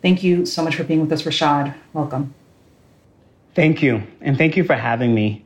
Thank 0.00 0.22
you 0.22 0.46
so 0.46 0.62
much 0.62 0.76
for 0.76 0.84
being 0.84 1.00
with 1.00 1.10
us, 1.10 1.22
Rashad. 1.22 1.74
Welcome. 1.92 2.32
Thank 3.54 3.82
you. 3.82 4.02
And 4.20 4.38
thank 4.38 4.56
you 4.56 4.62
for 4.62 4.74
having 4.74 5.14
me. 5.14 5.44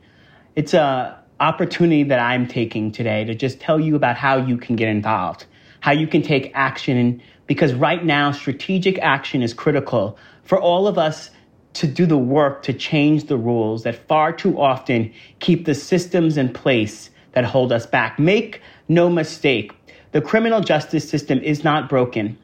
It's 0.55 0.73
an 0.73 1.13
opportunity 1.39 2.03
that 2.03 2.19
I'm 2.19 2.47
taking 2.47 2.91
today 2.91 3.23
to 3.23 3.33
just 3.33 3.59
tell 3.59 3.79
you 3.79 3.95
about 3.95 4.17
how 4.17 4.37
you 4.37 4.57
can 4.57 4.75
get 4.75 4.89
involved, 4.89 5.45
how 5.81 5.91
you 5.91 6.07
can 6.07 6.21
take 6.21 6.51
action. 6.55 7.21
Because 7.45 7.73
right 7.73 8.03
now, 8.03 8.31
strategic 8.31 8.97
action 8.99 9.43
is 9.43 9.53
critical 9.53 10.17
for 10.43 10.59
all 10.59 10.87
of 10.87 10.97
us 10.97 11.29
to 11.73 11.87
do 11.87 12.05
the 12.05 12.17
work 12.17 12.63
to 12.63 12.73
change 12.73 13.25
the 13.25 13.37
rules 13.37 13.83
that 13.83 14.07
far 14.07 14.33
too 14.33 14.59
often 14.59 15.13
keep 15.39 15.65
the 15.65 15.75
systems 15.75 16.37
in 16.37 16.51
place 16.51 17.09
that 17.33 17.45
hold 17.45 17.71
us 17.71 17.85
back. 17.85 18.19
Make 18.19 18.61
no 18.87 19.09
mistake, 19.09 19.71
the 20.11 20.21
criminal 20.21 20.59
justice 20.59 21.09
system 21.09 21.39
is 21.39 21.63
not 21.63 21.87
broken. 21.87 22.37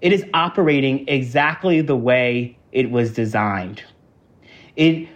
It 0.00 0.12
is 0.12 0.24
operating 0.32 1.08
exactly 1.08 1.80
the 1.80 1.96
way 1.96 2.56
it 2.70 2.90
was 2.90 3.12
designed. 3.12 3.82
It, 4.76 5.08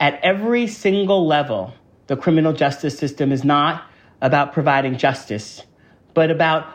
at 0.00 0.18
every 0.24 0.66
single 0.66 1.26
level, 1.26 1.72
the 2.08 2.16
criminal 2.16 2.52
justice 2.52 2.98
system 2.98 3.30
is 3.30 3.44
not 3.44 3.84
about 4.20 4.52
providing 4.52 4.98
justice, 4.98 5.62
but 6.14 6.30
about 6.30 6.66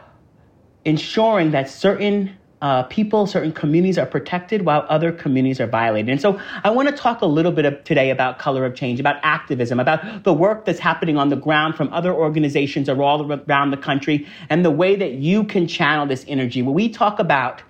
ensuring 0.85 1.51
that 1.51 1.69
certain 1.69 2.35
uh, 2.61 2.83
people, 2.83 3.25
certain 3.25 3.51
communities 3.51 3.97
are 3.97 4.05
protected 4.05 4.65
while 4.65 4.85
other 4.87 5.11
communities 5.11 5.59
are 5.59 5.65
violated. 5.65 6.09
And 6.09 6.21
so 6.21 6.39
I 6.63 6.69
want 6.69 6.89
to 6.89 6.95
talk 6.95 7.21
a 7.21 7.25
little 7.25 7.51
bit 7.51 7.65
of, 7.65 7.83
today 7.83 8.11
about 8.11 8.37
color 8.37 8.65
of 8.65 8.75
change, 8.75 8.99
about 8.99 9.15
activism, 9.23 9.79
about 9.79 10.23
the 10.23 10.33
work 10.33 10.65
that's 10.65 10.79
happening 10.79 11.17
on 11.17 11.29
the 11.29 11.35
ground 11.35 11.75
from 11.75 11.91
other 11.91 12.13
organizations 12.13 12.87
all 12.87 13.31
around 13.31 13.71
the 13.71 13.77
country, 13.77 14.27
and 14.49 14.63
the 14.63 14.69
way 14.71 14.95
that 14.95 15.13
you 15.13 15.43
can 15.43 15.67
channel 15.67 16.05
this 16.05 16.23
energy. 16.27 16.61
What 16.61 16.75
we 16.75 16.87
talk 16.87 17.17
about 17.17 17.63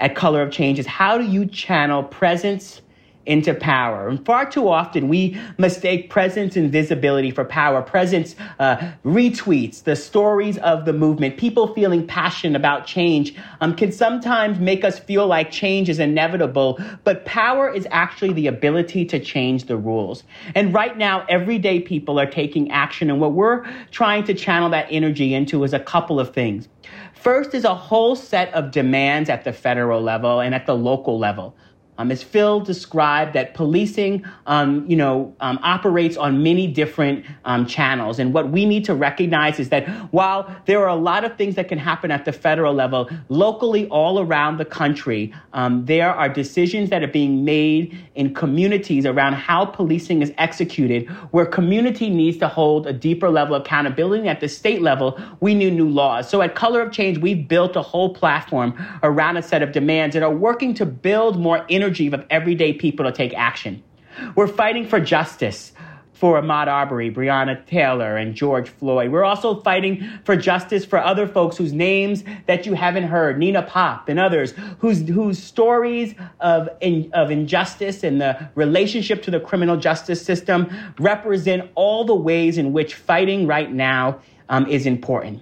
at 0.00 0.14
Color 0.14 0.42
of 0.42 0.50
Change 0.50 0.78
is 0.78 0.86
how 0.86 1.18
do 1.18 1.24
you 1.24 1.44
channel 1.44 2.02
presence 2.02 2.80
into 3.28 3.54
power. 3.54 4.08
And 4.08 4.24
far 4.24 4.50
too 4.50 4.68
often 4.68 5.08
we 5.08 5.38
mistake 5.58 6.08
presence 6.08 6.56
and 6.56 6.72
visibility 6.72 7.30
for 7.30 7.44
power. 7.44 7.82
Presence 7.82 8.34
uh, 8.58 8.76
retweets, 9.04 9.82
the 9.84 9.94
stories 9.94 10.56
of 10.58 10.86
the 10.86 10.94
movement, 10.94 11.36
people 11.36 11.74
feeling 11.74 12.06
passion 12.06 12.56
about 12.56 12.86
change 12.86 13.34
um, 13.60 13.76
can 13.76 13.92
sometimes 13.92 14.58
make 14.58 14.82
us 14.82 14.98
feel 14.98 15.26
like 15.26 15.50
change 15.50 15.90
is 15.90 15.98
inevitable, 15.98 16.80
but 17.04 17.26
power 17.26 17.70
is 17.70 17.86
actually 17.90 18.32
the 18.32 18.46
ability 18.46 19.04
to 19.04 19.20
change 19.20 19.64
the 19.64 19.76
rules. 19.76 20.24
And 20.54 20.72
right 20.72 20.96
now, 20.96 21.26
everyday 21.28 21.80
people 21.80 22.18
are 22.18 22.26
taking 22.26 22.70
action. 22.70 23.10
And 23.10 23.20
what 23.20 23.32
we're 23.34 23.64
trying 23.90 24.24
to 24.24 24.34
channel 24.34 24.70
that 24.70 24.86
energy 24.90 25.34
into 25.34 25.62
is 25.64 25.74
a 25.74 25.80
couple 25.80 26.18
of 26.18 26.32
things. 26.32 26.68
First 27.12 27.52
is 27.54 27.64
a 27.64 27.74
whole 27.74 28.16
set 28.16 28.52
of 28.54 28.70
demands 28.70 29.28
at 29.28 29.44
the 29.44 29.52
federal 29.52 30.00
level 30.00 30.40
and 30.40 30.54
at 30.54 30.64
the 30.64 30.74
local 30.74 31.18
level. 31.18 31.54
Um, 31.98 32.12
as 32.12 32.22
Phil 32.22 32.60
described, 32.60 33.32
that 33.34 33.54
policing, 33.54 34.24
um, 34.46 34.86
you 34.88 34.96
know, 34.96 35.34
um, 35.40 35.58
operates 35.62 36.16
on 36.16 36.42
many 36.42 36.68
different 36.68 37.26
um, 37.44 37.66
channels. 37.66 38.20
And 38.20 38.32
what 38.32 38.50
we 38.50 38.64
need 38.64 38.84
to 38.84 38.94
recognize 38.94 39.58
is 39.58 39.68
that 39.70 39.88
while 40.12 40.48
there 40.66 40.80
are 40.82 40.88
a 40.88 40.94
lot 40.94 41.24
of 41.24 41.36
things 41.36 41.56
that 41.56 41.68
can 41.68 41.78
happen 41.78 42.12
at 42.12 42.24
the 42.24 42.32
federal 42.32 42.72
level, 42.72 43.10
locally 43.28 43.88
all 43.88 44.20
around 44.20 44.58
the 44.58 44.64
country, 44.64 45.34
um, 45.52 45.84
there 45.86 46.10
are 46.10 46.28
decisions 46.28 46.88
that 46.90 47.02
are 47.02 47.08
being 47.08 47.44
made 47.44 47.98
in 48.14 48.32
communities 48.32 49.04
around 49.04 49.32
how 49.32 49.64
policing 49.64 50.22
is 50.22 50.32
executed, 50.38 51.08
where 51.32 51.46
community 51.46 52.08
needs 52.10 52.38
to 52.38 52.46
hold 52.46 52.86
a 52.86 52.92
deeper 52.92 53.28
level 53.28 53.56
of 53.56 53.62
accountability. 53.62 54.28
At 54.28 54.40
the 54.40 54.48
state 54.48 54.82
level, 54.82 55.20
we 55.40 55.52
need 55.52 55.72
new 55.74 55.88
laws. 55.88 56.28
So 56.28 56.42
at 56.42 56.54
Color 56.54 56.82
of 56.82 56.92
Change, 56.92 57.18
we've 57.18 57.48
built 57.48 57.74
a 57.74 57.82
whole 57.82 58.14
platform 58.14 58.74
around 59.02 59.36
a 59.36 59.42
set 59.42 59.62
of 59.62 59.72
demands 59.72 60.14
and 60.14 60.24
are 60.24 60.30
working 60.30 60.74
to 60.74 60.86
build 60.86 61.40
more 61.40 61.64
inner 61.68 61.87
energy 61.88 62.08
of 62.12 62.24
everyday 62.28 62.74
people 62.74 63.06
to 63.06 63.12
take 63.12 63.32
action. 63.34 63.82
We're 64.34 64.46
fighting 64.46 64.86
for 64.86 65.00
justice 65.00 65.72
for 66.12 66.38
Ahmaud 66.38 66.66
Arbery, 66.66 67.10
Breonna 67.10 67.64
Taylor, 67.64 68.16
and 68.16 68.34
George 68.34 68.68
Floyd. 68.68 69.10
We're 69.10 69.24
also 69.24 69.62
fighting 69.62 70.06
for 70.24 70.36
justice 70.36 70.84
for 70.84 70.98
other 70.98 71.26
folks 71.26 71.56
whose 71.56 71.72
names 71.72 72.24
that 72.46 72.66
you 72.66 72.74
haven't 72.74 73.04
heard, 73.04 73.38
Nina 73.38 73.62
Pop 73.62 74.08
and 74.08 74.18
others, 74.18 74.52
whose, 74.80 75.08
whose 75.08 75.38
stories 75.38 76.14
of, 76.40 76.68
in, 76.80 77.08
of 77.14 77.30
injustice 77.30 78.02
and 78.02 78.20
the 78.20 78.50
relationship 78.54 79.22
to 79.22 79.30
the 79.30 79.40
criminal 79.40 79.76
justice 79.76 80.20
system 80.20 80.68
represent 80.98 81.70
all 81.74 82.04
the 82.04 82.16
ways 82.16 82.58
in 82.58 82.72
which 82.72 82.96
fighting 82.96 83.46
right 83.46 83.72
now 83.72 84.20
um, 84.50 84.66
is 84.66 84.84
important. 84.84 85.40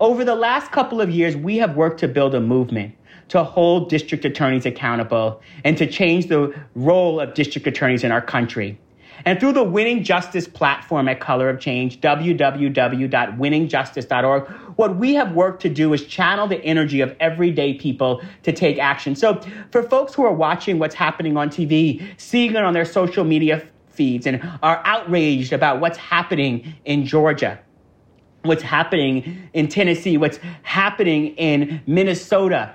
Over 0.00 0.24
the 0.24 0.34
last 0.34 0.72
couple 0.72 1.00
of 1.00 1.08
years, 1.10 1.36
we 1.36 1.56
have 1.58 1.76
worked 1.76 2.00
to 2.00 2.08
build 2.08 2.34
a 2.34 2.40
movement 2.40 2.94
to 3.30 3.42
hold 3.42 3.88
district 3.88 4.24
attorneys 4.24 4.64
accountable 4.66 5.40
and 5.64 5.76
to 5.78 5.86
change 5.86 6.26
the 6.26 6.54
role 6.74 7.18
of 7.20 7.34
district 7.34 7.66
attorneys 7.66 8.04
in 8.04 8.12
our 8.12 8.20
country. 8.20 8.78
And 9.24 9.38
through 9.38 9.52
the 9.52 9.62
Winning 9.62 10.02
Justice 10.02 10.48
platform 10.48 11.06
at 11.08 11.20
Color 11.20 11.50
of 11.50 11.60
Change, 11.60 12.00
www.winningjustice.org, 12.00 14.48
what 14.76 14.96
we 14.96 15.12
have 15.14 15.34
worked 15.34 15.60
to 15.62 15.68
do 15.68 15.92
is 15.92 16.06
channel 16.06 16.46
the 16.46 16.64
energy 16.64 17.02
of 17.02 17.14
everyday 17.20 17.74
people 17.74 18.22
to 18.44 18.52
take 18.52 18.78
action. 18.78 19.14
So 19.14 19.42
for 19.70 19.82
folks 19.82 20.14
who 20.14 20.24
are 20.24 20.32
watching 20.32 20.78
what's 20.78 20.94
happening 20.94 21.36
on 21.36 21.50
TV, 21.50 22.02
seeing 22.16 22.52
it 22.52 22.56
on 22.56 22.72
their 22.72 22.86
social 22.86 23.24
media 23.24 23.62
feeds, 23.90 24.26
and 24.26 24.40
are 24.62 24.80
outraged 24.84 25.52
about 25.52 25.80
what's 25.80 25.98
happening 25.98 26.72
in 26.86 27.04
Georgia, 27.04 27.58
what's 28.42 28.62
happening 28.62 29.50
in 29.52 29.68
Tennessee, 29.68 30.16
what's 30.16 30.38
happening 30.62 31.34
in 31.36 31.82
Minnesota, 31.86 32.74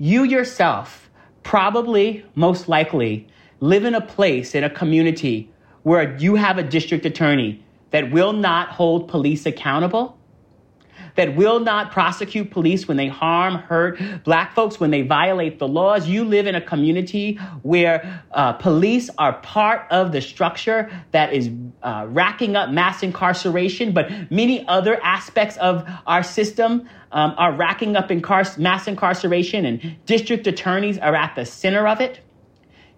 you 0.00 0.24
yourself 0.24 1.10
probably, 1.42 2.24
most 2.34 2.68
likely, 2.68 3.28
live 3.60 3.84
in 3.84 3.94
a 3.94 4.00
place, 4.00 4.54
in 4.54 4.64
a 4.64 4.70
community 4.70 5.52
where 5.82 6.16
you 6.16 6.36
have 6.36 6.56
a 6.56 6.62
district 6.62 7.04
attorney 7.04 7.62
that 7.90 8.10
will 8.10 8.32
not 8.32 8.70
hold 8.70 9.08
police 9.08 9.44
accountable, 9.44 10.18
that 11.16 11.36
will 11.36 11.60
not 11.60 11.92
prosecute 11.92 12.50
police 12.50 12.88
when 12.88 12.96
they 12.96 13.08
harm, 13.08 13.56
hurt 13.56 14.00
black 14.24 14.54
folks, 14.54 14.80
when 14.80 14.90
they 14.90 15.02
violate 15.02 15.58
the 15.58 15.68
laws. 15.68 16.08
You 16.08 16.24
live 16.24 16.46
in 16.46 16.54
a 16.54 16.62
community 16.62 17.34
where 17.62 18.24
uh, 18.30 18.54
police 18.54 19.10
are 19.18 19.34
part 19.34 19.86
of 19.90 20.12
the 20.12 20.22
structure 20.22 20.90
that 21.10 21.34
is 21.34 21.50
uh, 21.82 22.06
racking 22.08 22.56
up 22.56 22.70
mass 22.70 23.02
incarceration, 23.02 23.92
but 23.92 24.10
many 24.30 24.66
other 24.68 25.02
aspects 25.02 25.56
of 25.58 25.88
our 26.06 26.22
system 26.22 26.88
um, 27.12 27.34
are 27.36 27.52
racking 27.52 27.96
up 27.96 28.08
incar- 28.08 28.58
mass 28.58 28.86
incarceration, 28.86 29.64
and 29.64 29.96
district 30.06 30.46
attorneys 30.46 30.98
are 30.98 31.14
at 31.14 31.34
the 31.34 31.44
center 31.44 31.86
of 31.86 32.00
it. 32.00 32.20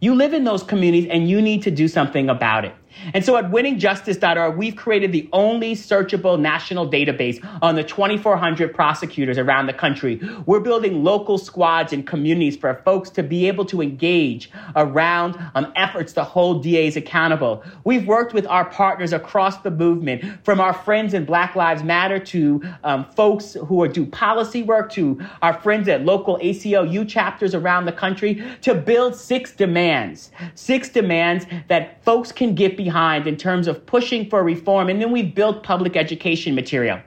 You 0.00 0.14
live 0.14 0.34
in 0.34 0.44
those 0.44 0.64
communities 0.64 1.08
and 1.10 1.28
you 1.28 1.40
need 1.40 1.62
to 1.62 1.70
do 1.70 1.86
something 1.86 2.28
about 2.28 2.64
it. 2.64 2.74
And 3.14 3.25
so 3.25 3.37
at 3.37 3.50
winningjustice.org, 3.50 4.56
we've 4.56 4.76
created 4.76 5.12
the 5.12 5.28
only 5.32 5.75
searchable 5.75 6.38
national 6.38 6.90
database 6.90 7.44
on 7.62 7.75
the 7.75 7.84
2,400 7.84 8.75
prosecutors 8.75 9.38
around 9.38 9.66
the 9.66 9.72
country. 9.72 10.20
We're 10.46 10.61
building 10.61 11.04
local 11.04 11.38
squads 11.38 11.92
and 11.92 12.06
communities 12.06 12.56
for 12.56 12.75
folks 12.84 13.11
to 13.11 13.22
be 13.22 13.49
able 13.49 13.64
to 13.66 13.80
engage 13.80 14.50
around 14.76 15.38
um, 15.54 15.72
efforts 15.76 16.12
to 16.14 16.25
hold 16.25 16.62
DAs 16.62 16.96
accountable. 16.96 17.62
We've 17.84 18.06
worked 18.06 18.34
with 18.34 18.46
our 18.46 18.64
partners 18.64 19.12
across 19.12 19.58
the 19.58 19.70
movement, 19.70 20.25
from 20.44 20.61
our 20.61 20.72
friends 20.72 21.14
in 21.14 21.25
Black 21.25 21.54
Lives 21.56 21.82
Matter 21.82 22.18
to 22.18 22.62
um, 22.84 23.04
folks 23.16 23.54
who 23.54 23.82
are 23.82 23.88
do 23.88 24.06
policy 24.06 24.62
work 24.62 24.90
to 24.92 25.20
our 25.42 25.54
friends 25.54 25.88
at 25.88 26.04
local 26.04 26.38
ACLU 26.38 27.08
chapters 27.08 27.54
around 27.54 27.84
the 27.84 27.92
country 27.92 28.42
to 28.62 28.75
build 28.75 29.14
six 29.14 29.52
demands, 29.52 30.30
six 30.54 30.88
demands 30.88 31.46
that 31.68 32.02
folks 32.04 32.32
can 32.32 32.54
get 32.54 32.76
behind 32.84 33.26
in 33.26 33.36
terms 33.36 33.66
of 33.68 33.84
pushing 33.86 34.28
for 34.28 34.42
reform. 34.42 34.88
And 34.88 35.00
then 35.00 35.10
we've 35.12 35.34
built 35.34 35.62
public 35.62 35.96
education 35.96 36.54
material. 36.54 37.00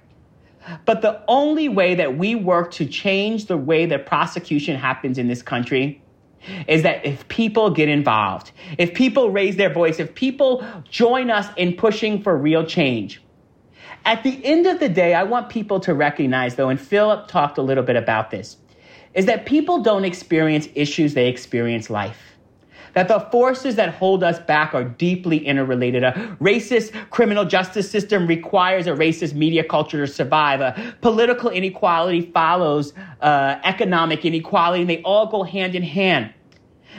But 0.86 1.02
the 1.02 1.22
only 1.28 1.70
way 1.70 1.96
that 1.96 2.18
we 2.18 2.36
work 2.36 2.72
to 2.72 2.86
change 2.86 3.46
the 3.46 3.58
way 3.58 3.86
that 3.86 4.06
prosecution 4.06 4.76
happens 4.76 5.18
in 5.18 5.28
this 5.28 5.42
country 5.42 6.02
is 6.68 6.84
that 6.84 7.06
if 7.06 7.28
people 7.28 7.70
get 7.70 7.90
involved, 7.90 8.52
if 8.78 8.94
people 8.94 9.32
raise 9.32 9.56
their 9.58 9.74
voice, 9.74 10.00
if 10.00 10.14
people 10.16 10.66
join 10.90 11.30
us 11.30 11.48
in 11.58 11.74
pushing 11.74 12.22
for 12.22 12.36
real 12.38 12.66
change. 12.66 13.22
At 14.06 14.24
the 14.24 14.44
end 14.46 14.68
of 14.68 14.80
the 14.80 14.90
day, 14.90 15.16
I 15.16 15.24
want 15.24 15.50
people 15.50 15.80
to 15.82 15.94
recognize, 15.94 16.56
though, 16.56 16.70
and 16.70 16.80
Phillip 16.80 17.28
talked 17.28 17.58
a 17.58 17.64
little 17.64 17.84
bit 17.84 17.96
about 17.96 18.30
this, 18.30 18.58
is 19.16 19.26
that 19.26 19.48
people 19.48 19.82
don't 19.82 20.06
experience 20.06 20.68
issues, 20.76 21.16
they 21.16 21.28
experience 21.28 21.90
life 21.90 22.35
that 22.96 23.10
the 23.10 23.20
forces 23.20 23.76
that 23.76 23.94
hold 23.94 24.24
us 24.24 24.40
back 24.40 24.74
are 24.74 24.86
deeply 24.86 25.38
interrelated. 25.38 26.04
A 26.04 26.14
racist 26.40 27.10
criminal 27.12 27.46
justice 27.46 27.92
system 27.92 28.26
requires 28.26 28.88
a 28.88 28.92
racist 28.92 29.34
media 29.34 29.64
culture 29.64 30.06
to 30.06 30.12
survive. 30.12 30.62
A 30.62 30.96
political 31.02 31.50
inequality 31.50 32.32
follows 32.32 32.94
uh, 33.22 33.60
economic 33.64 34.26
inequality, 34.26 34.82
and 34.82 34.90
they 34.90 35.02
all 35.04 35.28
go 35.28 35.44
hand 35.44 35.76
in 35.76 35.84
hand. 35.84 36.34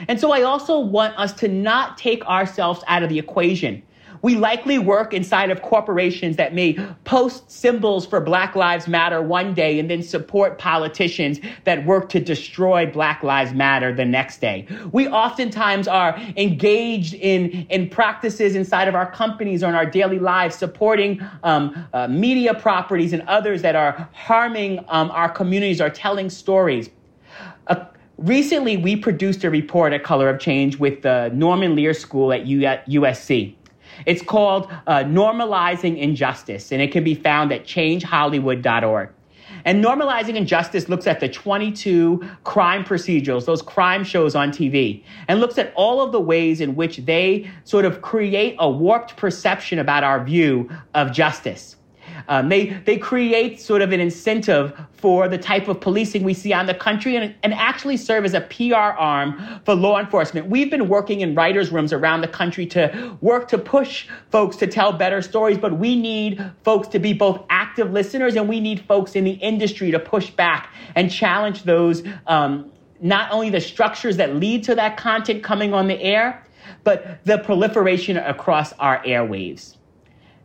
And 0.07 0.19
so 0.19 0.31
I 0.31 0.43
also 0.43 0.79
want 0.79 1.17
us 1.17 1.33
to 1.33 1.47
not 1.47 1.97
take 1.97 2.23
ourselves 2.27 2.83
out 2.87 3.01
of 3.01 3.09
the 3.09 3.17
equation. 3.17 3.81
We 4.21 4.35
likely 4.35 4.79
work 4.79 5.13
inside 5.13 5.49
of 5.49 5.61
corporations 5.61 6.37
that 6.37 6.53
may 6.53 6.73
post 7.03 7.49
symbols 7.51 8.05
for 8.05 8.19
Black 8.19 8.55
Lives 8.55 8.87
Matter 8.87 9.21
one 9.21 9.53
day 9.53 9.79
and 9.79 9.89
then 9.89 10.01
support 10.03 10.57
politicians 10.57 11.39
that 11.65 11.85
work 11.85 12.09
to 12.09 12.19
destroy 12.19 12.85
Black 12.85 13.23
Lives 13.23 13.53
Matter 13.53 13.93
the 13.93 14.05
next 14.05 14.41
day. 14.41 14.67
We 14.91 15.07
oftentimes 15.07 15.87
are 15.87 16.17
engaged 16.35 17.13
in, 17.15 17.67
in 17.69 17.89
practices 17.89 18.55
inside 18.55 18.87
of 18.87 18.95
our 18.95 19.09
companies 19.11 19.63
or 19.63 19.69
in 19.69 19.75
our 19.75 19.85
daily 19.85 20.19
lives, 20.19 20.55
supporting 20.55 21.21
um, 21.43 21.87
uh, 21.93 22.07
media 22.07 22.53
properties 22.53 23.13
and 23.13 23.21
others 23.23 23.61
that 23.61 23.75
are 23.75 24.09
harming 24.13 24.83
um, 24.87 25.11
our 25.11 25.29
communities 25.29 25.81
or 25.81 25.89
telling 25.89 26.29
stories. 26.29 26.89
Uh, 27.67 27.85
recently, 28.17 28.77
we 28.77 28.95
produced 28.95 29.43
a 29.43 29.49
report 29.49 29.93
at 29.93 30.03
Color 30.03 30.29
of 30.29 30.39
Change 30.39 30.77
with 30.77 31.01
the 31.01 31.29
Norman 31.33 31.75
Lear 31.75 31.93
School 31.93 32.33
at 32.33 32.45
USC. 32.45 33.55
It's 34.05 34.21
called 34.21 34.71
uh, 34.87 35.03
Normalizing 35.03 35.97
Injustice, 35.97 36.71
and 36.71 36.81
it 36.81 36.91
can 36.91 37.03
be 37.03 37.15
found 37.15 37.51
at 37.51 37.63
changehollywood.org. 37.65 39.09
And 39.65 39.83
Normalizing 39.83 40.35
Injustice 40.35 40.89
looks 40.89 41.07
at 41.07 41.19
the 41.19 41.29
22 41.29 42.21
crime 42.43 42.83
procedurals, 42.83 43.45
those 43.45 43.61
crime 43.61 44.03
shows 44.03 44.35
on 44.35 44.51
TV, 44.51 45.03
and 45.27 45.39
looks 45.39 45.57
at 45.57 45.73
all 45.75 46.01
of 46.01 46.11
the 46.11 46.19
ways 46.19 46.61
in 46.61 46.75
which 46.75 46.97
they 46.97 47.49
sort 47.63 47.85
of 47.85 48.01
create 48.01 48.55
a 48.59 48.69
warped 48.69 49.15
perception 49.15 49.79
about 49.79 50.03
our 50.03 50.23
view 50.23 50.69
of 50.93 51.11
justice. 51.11 51.76
Um, 52.27 52.49
they, 52.49 52.67
they 52.85 52.97
create 52.97 53.59
sort 53.59 53.81
of 53.81 53.91
an 53.91 53.99
incentive 53.99 54.73
for 54.93 55.27
the 55.27 55.37
type 55.37 55.67
of 55.67 55.79
policing 55.79 56.23
we 56.23 56.33
see 56.33 56.53
on 56.53 56.65
the 56.65 56.73
country 56.73 57.15
and, 57.15 57.33
and 57.43 57.53
actually 57.53 57.97
serve 57.97 58.25
as 58.25 58.33
a 58.33 58.41
PR 58.41 58.75
arm 58.75 59.61
for 59.65 59.75
law 59.75 59.99
enforcement. 59.99 60.47
We've 60.47 60.69
been 60.69 60.87
working 60.87 61.21
in 61.21 61.35
writers' 61.35 61.71
rooms 61.71 61.93
around 61.93 62.21
the 62.21 62.27
country 62.27 62.65
to 62.67 63.17
work 63.21 63.47
to 63.49 63.57
push 63.57 64.07
folks 64.31 64.55
to 64.57 64.67
tell 64.67 64.91
better 64.91 65.21
stories, 65.21 65.57
but 65.57 65.77
we 65.77 65.95
need 65.95 66.43
folks 66.63 66.87
to 66.89 66.99
be 66.99 67.13
both 67.13 67.45
active 67.49 67.91
listeners 67.91 68.35
and 68.35 68.49
we 68.49 68.59
need 68.59 68.81
folks 68.81 69.15
in 69.15 69.23
the 69.23 69.31
industry 69.31 69.91
to 69.91 69.99
push 69.99 70.29
back 70.31 70.73
and 70.95 71.11
challenge 71.11 71.63
those, 71.63 72.03
um, 72.27 72.71
not 72.99 73.31
only 73.31 73.49
the 73.49 73.61
structures 73.61 74.17
that 74.17 74.35
lead 74.35 74.63
to 74.63 74.75
that 74.75 74.97
content 74.97 75.43
coming 75.43 75.73
on 75.73 75.87
the 75.87 76.01
air, 76.01 76.43
but 76.83 77.23
the 77.25 77.37
proliferation 77.39 78.17
across 78.17 78.73
our 78.73 79.03
airwaves. 79.03 79.76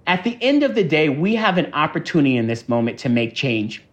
At 0.06 0.24
the 0.24 0.36
end 0.40 0.62
of 0.62 0.74
the 0.74 0.84
day, 0.84 1.08
we 1.08 1.36
have 1.36 1.58
an 1.58 1.72
opportunity 1.72 2.36
in 2.36 2.46
this 2.46 2.68
moment 2.68 2.98
to 3.00 3.08
make 3.08 3.34
change. 3.34 3.84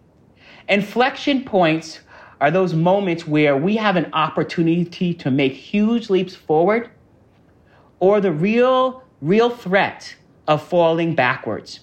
Inflection 0.68 1.44
points 1.44 2.00
are 2.40 2.50
those 2.50 2.74
moments 2.74 3.26
where 3.26 3.56
we 3.56 3.76
have 3.76 3.96
an 3.96 4.10
opportunity 4.12 5.14
to 5.14 5.30
make 5.30 5.52
huge 5.52 6.10
leaps 6.10 6.34
forward 6.34 6.90
or 8.00 8.20
the 8.20 8.32
real, 8.32 9.02
real 9.20 9.50
threat 9.50 10.16
of 10.48 10.66
falling 10.66 11.14
backwards. 11.14 11.80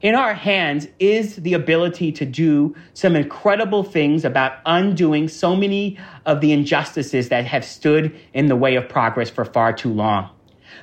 In 0.00 0.14
our 0.14 0.34
hands 0.34 0.86
is 0.98 1.36
the 1.36 1.54
ability 1.54 2.12
to 2.12 2.26
do 2.26 2.74
some 2.92 3.16
incredible 3.16 3.82
things 3.82 4.24
about 4.24 4.58
undoing 4.66 5.28
so 5.28 5.56
many 5.56 5.98
of 6.26 6.40
the 6.40 6.52
injustices 6.52 7.30
that 7.30 7.46
have 7.46 7.64
stood 7.64 8.14
in 8.34 8.46
the 8.46 8.56
way 8.56 8.76
of 8.76 8.88
progress 8.88 9.30
for 9.30 9.44
far 9.44 9.72
too 9.72 9.92
long. 9.92 10.28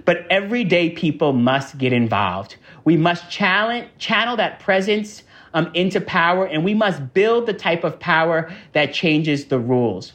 But 0.06 0.26
everyday 0.30 0.90
people 0.90 1.34
must 1.34 1.78
get 1.78 1.94
involved. 1.94 2.56
We 2.84 2.98
must 2.98 3.30
challenge, 3.30 3.90
channel 3.98 4.36
that 4.38 4.60
presence 4.60 5.24
um, 5.54 5.72
into 5.74 6.02
power, 6.02 6.46
and 6.46 6.64
we 6.64 6.74
must 6.74 7.14
build 7.14 7.46
the 7.46 7.54
type 7.54 7.84
of 7.84 8.00
power 8.00 8.52
that 8.74 8.94
changes 8.94 9.46
the 9.46 9.60
rules. 9.60 10.14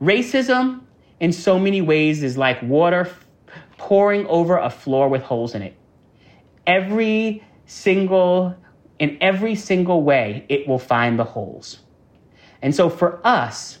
Racism, 0.00 0.80
in 1.20 1.32
so 1.32 1.58
many 1.58 1.80
ways, 1.80 2.22
is 2.22 2.36
like 2.36 2.60
water 2.62 3.10
pouring 3.78 4.26
over 4.26 4.58
a 4.58 4.70
floor 4.70 5.08
with 5.08 5.22
holes 5.22 5.54
in 5.54 5.62
it. 5.62 5.74
Every 6.66 7.42
single, 7.66 8.54
in 8.98 9.16
every 9.20 9.54
single 9.54 10.02
way, 10.02 10.44
it 10.48 10.66
will 10.66 10.78
find 10.78 11.18
the 11.18 11.24
holes. 11.24 11.78
And 12.60 12.74
so 12.74 12.90
for 12.90 13.20
us, 13.24 13.78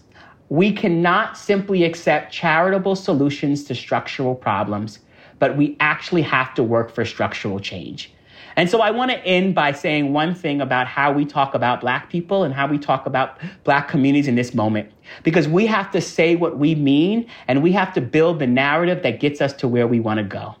we 0.48 0.72
cannot 0.72 1.36
simply 1.36 1.84
accept 1.84 2.32
charitable 2.32 2.96
solutions 2.96 3.64
to 3.64 3.74
structural 3.74 4.34
problems 4.34 5.00
but 5.38 5.56
we 5.56 5.76
actually 5.80 6.22
have 6.22 6.54
to 6.54 6.62
work 6.62 6.90
for 6.90 7.04
structural 7.04 7.60
change. 7.60 8.12
And 8.56 8.68
so 8.68 8.80
I 8.80 8.90
want 8.90 9.12
to 9.12 9.18
end 9.24 9.54
by 9.54 9.70
saying 9.70 10.12
one 10.12 10.34
thing 10.34 10.60
about 10.60 10.88
how 10.88 11.12
we 11.12 11.24
talk 11.24 11.54
about 11.54 11.80
Black 11.80 12.10
people 12.10 12.42
and 12.42 12.52
how 12.52 12.66
we 12.66 12.76
talk 12.76 13.06
about 13.06 13.38
Black 13.62 13.88
communities 13.88 14.26
in 14.26 14.34
this 14.34 14.52
moment. 14.52 14.90
Because 15.22 15.46
we 15.46 15.64
have 15.66 15.92
to 15.92 16.00
say 16.00 16.34
what 16.34 16.58
we 16.58 16.74
mean 16.74 17.30
and 17.46 17.62
we 17.62 17.70
have 17.72 17.94
to 17.94 18.00
build 18.00 18.40
the 18.40 18.48
narrative 18.48 19.04
that 19.04 19.20
gets 19.20 19.40
us 19.40 19.52
to 19.54 19.68
where 19.68 19.86
we 19.86 20.00
want 20.00 20.18
to 20.18 20.24
go. 20.24 20.56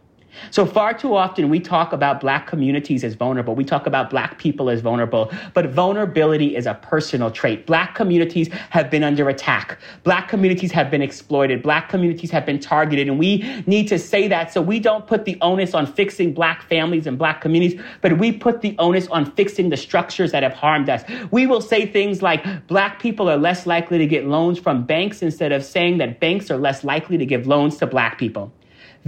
So 0.50 0.66
far 0.66 0.94
too 0.94 1.14
often 1.14 1.48
we 1.48 1.60
talk 1.60 1.92
about 1.92 2.20
black 2.20 2.46
communities 2.46 3.04
as 3.04 3.14
vulnerable. 3.14 3.54
We 3.54 3.64
talk 3.64 3.86
about 3.86 4.10
black 4.10 4.38
people 4.38 4.70
as 4.70 4.80
vulnerable, 4.80 5.30
but 5.54 5.70
vulnerability 5.70 6.56
is 6.56 6.66
a 6.66 6.74
personal 6.74 7.30
trait. 7.30 7.66
Black 7.66 7.94
communities 7.94 8.48
have 8.70 8.90
been 8.90 9.04
under 9.04 9.28
attack. 9.28 9.78
Black 10.04 10.28
communities 10.28 10.72
have 10.72 10.90
been 10.90 11.02
exploited. 11.02 11.62
Black 11.62 11.88
communities 11.88 12.30
have 12.30 12.46
been 12.46 12.58
targeted. 12.58 13.08
And 13.08 13.18
we 13.18 13.62
need 13.66 13.88
to 13.88 13.98
say 13.98 14.28
that 14.28 14.52
so 14.52 14.60
we 14.60 14.80
don't 14.80 15.06
put 15.06 15.24
the 15.24 15.38
onus 15.40 15.74
on 15.74 15.86
fixing 15.86 16.32
black 16.32 16.62
families 16.62 17.06
and 17.06 17.18
black 17.18 17.40
communities, 17.40 17.80
but 18.00 18.18
we 18.18 18.32
put 18.32 18.60
the 18.60 18.76
onus 18.78 19.06
on 19.08 19.30
fixing 19.32 19.68
the 19.68 19.76
structures 19.76 20.32
that 20.32 20.42
have 20.42 20.54
harmed 20.54 20.88
us. 20.88 21.02
We 21.30 21.46
will 21.46 21.60
say 21.60 21.86
things 21.86 22.22
like 22.22 22.66
black 22.66 23.00
people 23.00 23.28
are 23.28 23.36
less 23.36 23.66
likely 23.66 23.98
to 23.98 24.06
get 24.06 24.26
loans 24.26 24.58
from 24.58 24.84
banks 24.84 25.22
instead 25.22 25.52
of 25.52 25.64
saying 25.64 25.98
that 25.98 26.20
banks 26.20 26.50
are 26.50 26.58
less 26.58 26.84
likely 26.84 27.18
to 27.18 27.26
give 27.26 27.46
loans 27.46 27.76
to 27.78 27.86
black 27.86 28.18
people. 28.18 28.52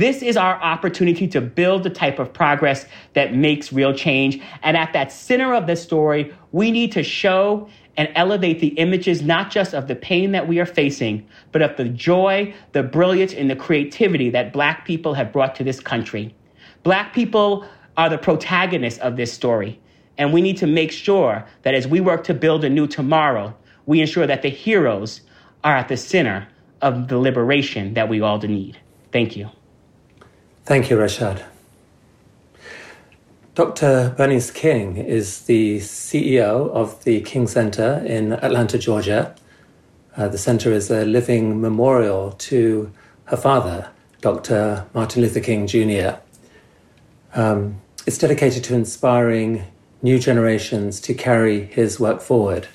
This 0.00 0.22
is 0.22 0.38
our 0.38 0.54
opportunity 0.62 1.28
to 1.28 1.42
build 1.42 1.82
the 1.82 1.90
type 1.90 2.18
of 2.18 2.32
progress 2.32 2.86
that 3.12 3.34
makes 3.34 3.70
real 3.70 3.92
change. 3.92 4.40
And 4.62 4.74
at 4.74 4.94
that 4.94 5.12
center 5.12 5.52
of 5.52 5.66
the 5.66 5.76
story, 5.76 6.34
we 6.52 6.70
need 6.70 6.90
to 6.92 7.02
show 7.02 7.68
and 7.98 8.08
elevate 8.14 8.60
the 8.60 8.68
images 8.78 9.20
not 9.20 9.50
just 9.50 9.74
of 9.74 9.88
the 9.88 9.94
pain 9.94 10.32
that 10.32 10.48
we 10.48 10.58
are 10.58 10.64
facing, 10.64 11.28
but 11.52 11.60
of 11.60 11.76
the 11.76 11.84
joy, 11.84 12.54
the 12.72 12.82
brilliance, 12.82 13.34
and 13.34 13.50
the 13.50 13.56
creativity 13.56 14.30
that 14.30 14.54
Black 14.54 14.86
people 14.86 15.12
have 15.12 15.34
brought 15.34 15.54
to 15.56 15.64
this 15.64 15.80
country. 15.80 16.34
Black 16.82 17.12
people 17.12 17.66
are 17.98 18.08
the 18.08 18.16
protagonists 18.16 19.00
of 19.00 19.16
this 19.16 19.30
story. 19.30 19.78
And 20.16 20.32
we 20.32 20.40
need 20.40 20.56
to 20.56 20.66
make 20.66 20.92
sure 20.92 21.44
that 21.60 21.74
as 21.74 21.86
we 21.86 22.00
work 22.00 22.24
to 22.24 22.32
build 22.32 22.64
a 22.64 22.70
new 22.70 22.86
tomorrow, 22.86 23.54
we 23.84 24.00
ensure 24.00 24.26
that 24.26 24.40
the 24.40 24.48
heroes 24.48 25.20
are 25.62 25.76
at 25.76 25.88
the 25.88 25.98
center 25.98 26.48
of 26.80 27.08
the 27.08 27.18
liberation 27.18 27.92
that 27.92 28.08
we 28.08 28.22
all 28.22 28.38
need. 28.38 28.78
Thank 29.12 29.36
you. 29.36 29.50
Thank 30.64 30.90
you, 30.90 30.96
Rashad. 30.96 31.42
Dr. 33.54 34.14
Bernice 34.16 34.50
King 34.50 34.96
is 34.98 35.42
the 35.42 35.78
CEO 35.78 36.70
of 36.70 37.02
the 37.04 37.22
King 37.22 37.46
Center 37.48 38.02
in 38.06 38.34
Atlanta, 38.34 38.78
Georgia. 38.78 39.34
Uh, 40.16 40.28
the 40.28 40.38
center 40.38 40.70
is 40.70 40.90
a 40.90 41.04
living 41.04 41.60
memorial 41.60 42.32
to 42.32 42.92
her 43.24 43.36
father, 43.36 43.90
Dr. 44.20 44.86
Martin 44.92 45.22
Luther 45.22 45.40
King 45.40 45.66
Jr. 45.66 46.20
Um, 47.34 47.80
it's 48.06 48.18
dedicated 48.18 48.62
to 48.64 48.74
inspiring 48.74 49.64
new 50.02 50.18
generations 50.18 51.00
to 51.00 51.14
carry 51.14 51.64
his 51.64 51.98
work 51.98 52.20
forward. 52.20 52.68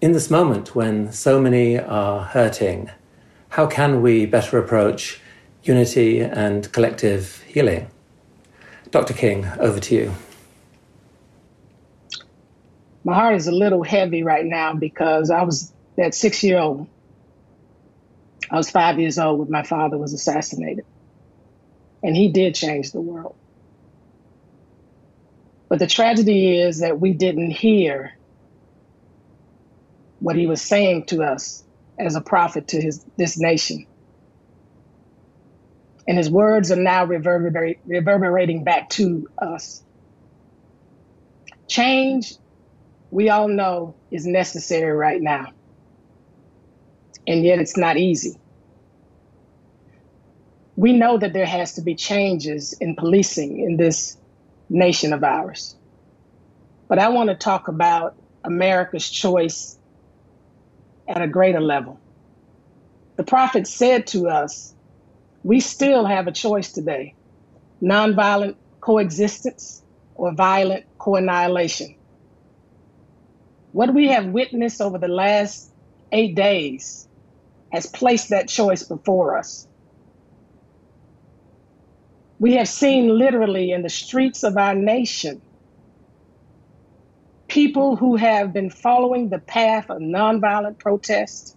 In 0.00 0.12
this 0.12 0.30
moment 0.30 0.74
when 0.74 1.12
so 1.12 1.40
many 1.40 1.78
are 1.78 2.24
hurting, 2.24 2.90
how 3.48 3.66
can 3.66 4.02
we 4.02 4.26
better 4.26 4.58
approach 4.58 5.21
unity 5.62 6.20
and 6.20 6.70
collective 6.72 7.42
healing. 7.42 7.88
Dr. 8.90 9.14
King, 9.14 9.46
over 9.58 9.80
to 9.80 9.94
you. 9.94 10.12
My 13.04 13.14
heart 13.14 13.36
is 13.36 13.46
a 13.46 13.52
little 13.52 13.82
heavy 13.82 14.22
right 14.22 14.44
now 14.44 14.74
because 14.74 15.30
I 15.30 15.42
was 15.42 15.72
that 15.96 16.14
six 16.14 16.42
year 16.42 16.58
old. 16.58 16.88
I 18.50 18.56
was 18.56 18.70
five 18.70 19.00
years 19.00 19.18
old 19.18 19.40
when 19.40 19.50
my 19.50 19.62
father 19.62 19.98
was 19.98 20.12
assassinated. 20.12 20.84
And 22.02 22.16
he 22.16 22.28
did 22.32 22.54
change 22.54 22.92
the 22.92 23.00
world. 23.00 23.36
But 25.68 25.78
the 25.78 25.86
tragedy 25.86 26.58
is 26.60 26.80
that 26.80 27.00
we 27.00 27.14
didn't 27.14 27.50
hear 27.50 28.12
what 30.18 30.36
he 30.36 30.46
was 30.46 30.62
saying 30.62 31.06
to 31.06 31.22
us 31.22 31.64
as 31.98 32.14
a 32.14 32.20
prophet 32.20 32.68
to 32.68 32.80
his 32.80 33.04
this 33.16 33.38
nation. 33.38 33.86
And 36.06 36.18
his 36.18 36.28
words 36.28 36.72
are 36.72 36.76
now 36.76 37.04
reverberating 37.04 38.64
back 38.64 38.90
to 38.90 39.28
us. 39.38 39.82
Change, 41.68 42.34
we 43.10 43.30
all 43.30 43.48
know, 43.48 43.94
is 44.10 44.26
necessary 44.26 44.92
right 44.92 45.22
now. 45.22 45.52
And 47.26 47.44
yet 47.44 47.60
it's 47.60 47.76
not 47.76 47.96
easy. 47.96 48.36
We 50.74 50.92
know 50.92 51.18
that 51.18 51.32
there 51.32 51.46
has 51.46 51.74
to 51.74 51.82
be 51.82 51.94
changes 51.94 52.72
in 52.72 52.96
policing 52.96 53.60
in 53.60 53.76
this 53.76 54.16
nation 54.68 55.12
of 55.12 55.22
ours. 55.22 55.76
But 56.88 56.98
I 56.98 57.10
want 57.10 57.28
to 57.28 57.36
talk 57.36 57.68
about 57.68 58.16
America's 58.42 59.08
choice 59.08 59.78
at 61.06 61.22
a 61.22 61.28
greater 61.28 61.60
level. 61.60 62.00
The 63.16 63.24
prophet 63.24 63.68
said 63.68 64.08
to 64.08 64.28
us, 64.28 64.74
we 65.42 65.60
still 65.60 66.04
have 66.06 66.26
a 66.26 66.32
choice 66.32 66.72
today 66.72 67.16
nonviolent 67.82 68.56
coexistence 68.80 69.82
or 70.14 70.34
violent 70.34 70.86
co 70.98 71.16
annihilation. 71.16 71.96
What 73.72 73.94
we 73.94 74.08
have 74.08 74.26
witnessed 74.26 74.80
over 74.80 74.98
the 74.98 75.08
last 75.08 75.72
eight 76.12 76.36
days 76.36 77.08
has 77.72 77.86
placed 77.86 78.30
that 78.30 78.48
choice 78.48 78.84
before 78.84 79.38
us. 79.38 79.66
We 82.38 82.54
have 82.54 82.68
seen 82.68 83.08
literally 83.18 83.70
in 83.72 83.82
the 83.82 83.88
streets 83.90 84.42
of 84.44 84.56
our 84.56 84.74
nation 84.74 85.42
people 87.48 87.96
who 87.96 88.16
have 88.16 88.52
been 88.52 88.70
following 88.70 89.28
the 89.28 89.38
path 89.38 89.90
of 89.90 89.98
nonviolent 89.98 90.78
protest 90.78 91.56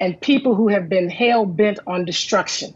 and 0.00 0.20
people 0.20 0.54
who 0.54 0.68
have 0.68 0.88
been 0.88 1.10
hell 1.10 1.44
bent 1.44 1.78
on 1.86 2.06
destruction. 2.06 2.74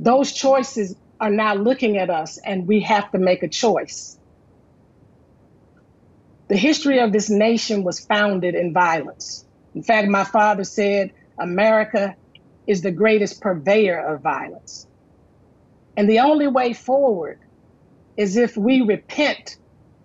Those 0.00 0.32
choices 0.32 0.96
are 1.20 1.30
now 1.30 1.54
looking 1.54 1.96
at 1.96 2.10
us, 2.10 2.38
and 2.38 2.66
we 2.66 2.80
have 2.80 3.10
to 3.12 3.18
make 3.18 3.42
a 3.42 3.48
choice. 3.48 4.18
The 6.48 6.56
history 6.56 7.00
of 7.00 7.12
this 7.12 7.30
nation 7.30 7.84
was 7.84 8.00
founded 8.00 8.54
in 8.54 8.72
violence. 8.72 9.44
In 9.74 9.82
fact, 9.82 10.08
my 10.08 10.24
father 10.24 10.64
said 10.64 11.12
America 11.38 12.16
is 12.66 12.82
the 12.82 12.90
greatest 12.90 13.40
purveyor 13.40 13.98
of 13.98 14.22
violence. 14.22 14.86
And 15.96 16.08
the 16.10 16.20
only 16.20 16.46
way 16.46 16.72
forward 16.72 17.38
is 18.16 18.36
if 18.36 18.56
we 18.56 18.82
repent 18.82 19.56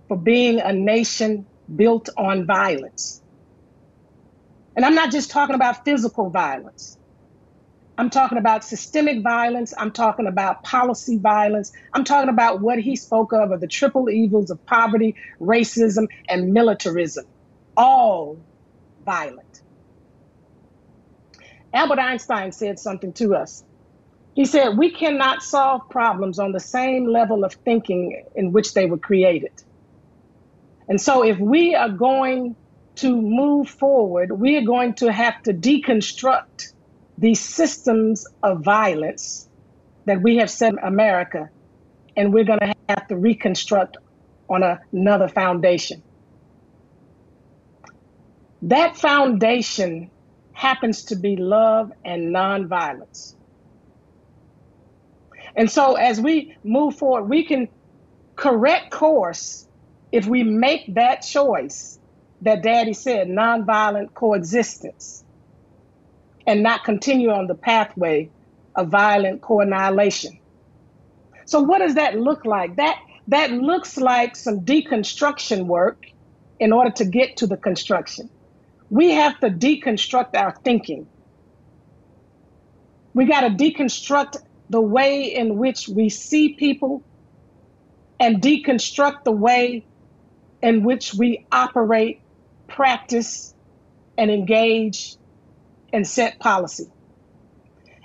for 0.07 0.17
being 0.17 0.59
a 0.59 0.73
nation 0.73 1.45
built 1.75 2.09
on 2.17 2.45
violence. 2.45 3.20
And 4.75 4.85
I'm 4.85 4.95
not 4.95 5.11
just 5.11 5.31
talking 5.31 5.55
about 5.55 5.83
physical 5.85 6.29
violence. 6.29 6.97
I'm 7.97 8.09
talking 8.09 8.37
about 8.37 8.63
systemic 8.63 9.21
violence. 9.21 9.73
I'm 9.77 9.91
talking 9.91 10.27
about 10.27 10.63
policy 10.63 11.17
violence. 11.19 11.71
I'm 11.93 12.03
talking 12.03 12.29
about 12.29 12.61
what 12.61 12.79
he 12.79 12.95
spoke 12.95 13.33
of, 13.33 13.51
of 13.51 13.61
the 13.61 13.67
triple 13.67 14.09
evils 14.09 14.49
of 14.49 14.65
poverty, 14.65 15.15
racism, 15.39 16.07
and 16.27 16.53
militarism, 16.53 17.25
all 17.77 18.43
violent. 19.05 19.61
Albert 21.73 21.99
Einstein 21.99 22.51
said 22.51 22.79
something 22.79 23.13
to 23.13 23.35
us. 23.35 23.63
He 24.33 24.45
said, 24.45 24.77
We 24.77 24.91
cannot 24.91 25.43
solve 25.43 25.81
problems 25.89 26.39
on 26.39 26.53
the 26.53 26.59
same 26.59 27.05
level 27.05 27.43
of 27.43 27.53
thinking 27.65 28.23
in 28.35 28.51
which 28.51 28.73
they 28.73 28.85
were 28.85 28.97
created. 28.97 29.51
And 30.87 30.99
so, 30.99 31.23
if 31.23 31.37
we 31.37 31.75
are 31.75 31.89
going 31.89 32.55
to 32.95 33.21
move 33.21 33.69
forward, 33.69 34.31
we 34.31 34.57
are 34.57 34.65
going 34.65 34.93
to 34.95 35.11
have 35.11 35.41
to 35.43 35.53
deconstruct 35.53 36.73
these 37.17 37.39
systems 37.39 38.25
of 38.43 38.63
violence 38.63 39.47
that 40.05 40.21
we 40.21 40.37
have 40.37 40.49
set 40.49 40.73
in 40.73 40.79
America, 40.79 41.49
and 42.17 42.33
we're 42.33 42.43
going 42.43 42.59
to 42.59 42.73
have 42.89 43.07
to 43.07 43.15
reconstruct 43.15 43.97
on 44.49 44.63
a, 44.63 44.81
another 44.91 45.27
foundation. 45.27 46.03
That 48.63 48.97
foundation 48.97 50.11
happens 50.53 51.05
to 51.05 51.15
be 51.15 51.35
love 51.35 51.91
and 52.03 52.33
nonviolence. 52.35 53.35
And 55.55 55.69
so, 55.69 55.95
as 55.95 56.19
we 56.19 56.55
move 56.63 56.95
forward, 56.95 57.23
we 57.23 57.43
can 57.43 57.67
correct 58.35 58.91
course 58.91 59.67
if 60.11 60.25
we 60.25 60.43
make 60.43 60.93
that 60.95 61.21
choice 61.21 61.99
that 62.41 62.63
Daddy 62.63 62.93
said 62.93 63.27
nonviolent 63.27 64.13
coexistence 64.13 65.23
and 66.47 66.63
not 66.63 66.83
continue 66.83 67.29
on 67.29 67.47
the 67.47 67.55
pathway 67.55 68.29
of 68.75 68.89
violent 68.89 69.41
co 69.41 69.61
annihilation. 69.61 70.39
So, 71.45 71.61
what 71.61 71.79
does 71.79 71.95
that 71.95 72.17
look 72.17 72.45
like? 72.45 72.77
That, 72.77 72.97
that 73.27 73.51
looks 73.51 73.97
like 73.97 74.35
some 74.35 74.61
deconstruction 74.61 75.65
work 75.65 76.05
in 76.59 76.71
order 76.71 76.91
to 76.91 77.05
get 77.05 77.37
to 77.37 77.47
the 77.47 77.57
construction. 77.57 78.29
We 78.89 79.11
have 79.11 79.39
to 79.39 79.49
deconstruct 79.49 80.35
our 80.35 80.55
thinking. 80.63 81.07
We 83.13 83.25
got 83.25 83.41
to 83.41 83.49
deconstruct 83.49 84.37
the 84.69 84.81
way 84.81 85.23
in 85.33 85.57
which 85.57 85.87
we 85.89 86.09
see 86.09 86.55
people 86.55 87.03
and 88.19 88.41
deconstruct 88.41 89.23
the 89.25 89.31
way 89.31 89.87
in 90.61 90.83
which 90.83 91.13
we 91.13 91.45
operate, 91.51 92.20
practice, 92.75 93.53
and 94.17 94.29
engage 94.31 95.15
and 95.93 96.07
set 96.07 96.39
policy. 96.39 96.91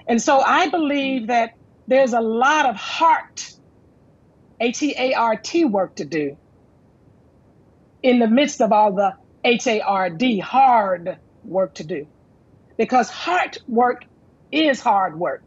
And 0.06 0.20
so 0.20 0.40
I 0.40 0.68
believe 0.68 1.28
that 1.28 1.54
there's 1.86 2.12
a 2.12 2.20
lot 2.20 2.66
of 2.66 2.76
heart, 2.76 3.52
H 4.60 4.82
E 4.82 4.94
A 4.96 5.14
R 5.14 5.36
T 5.36 5.64
work 5.64 5.96
to 5.96 6.04
do 6.04 6.36
in 8.02 8.18
the 8.18 8.28
midst 8.28 8.60
of 8.60 8.72
all 8.72 8.92
the 8.92 9.14
H 9.44 9.66
A 9.66 9.80
R 9.80 10.10
D, 10.10 10.38
hard 10.38 11.18
work 11.44 11.74
to 11.74 11.84
do. 11.84 12.06
Because 12.76 13.08
hard 13.08 13.58
work 13.66 14.04
is 14.52 14.80
hard 14.80 15.18
work. 15.18 15.42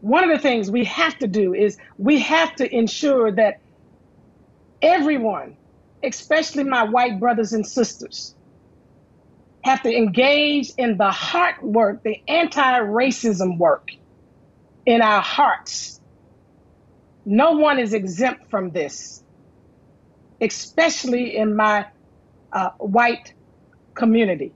One 0.00 0.24
of 0.24 0.30
the 0.30 0.38
things 0.38 0.70
we 0.70 0.84
have 0.84 1.18
to 1.18 1.26
do 1.26 1.52
is 1.52 1.78
we 1.98 2.20
have 2.20 2.54
to 2.56 2.74
ensure 2.74 3.32
that 3.32 3.60
everyone, 4.80 5.56
especially 6.02 6.64
my 6.64 6.84
white 6.84 7.20
brothers 7.20 7.52
and 7.52 7.66
sisters, 7.66 8.34
have 9.62 9.82
to 9.82 9.94
engage 9.94 10.72
in 10.78 10.96
the 10.96 11.10
heart 11.10 11.62
work, 11.62 12.02
the 12.02 12.22
anti 12.28 12.80
racism 12.80 13.58
work 13.58 13.90
in 14.86 15.02
our 15.02 15.20
hearts. 15.20 16.00
No 17.24 17.52
one 17.52 17.78
is 17.78 17.92
exempt 17.92 18.48
from 18.50 18.70
this, 18.70 19.22
especially 20.40 21.36
in 21.36 21.54
my 21.54 21.86
uh, 22.52 22.70
white 22.78 23.34
community. 23.94 24.52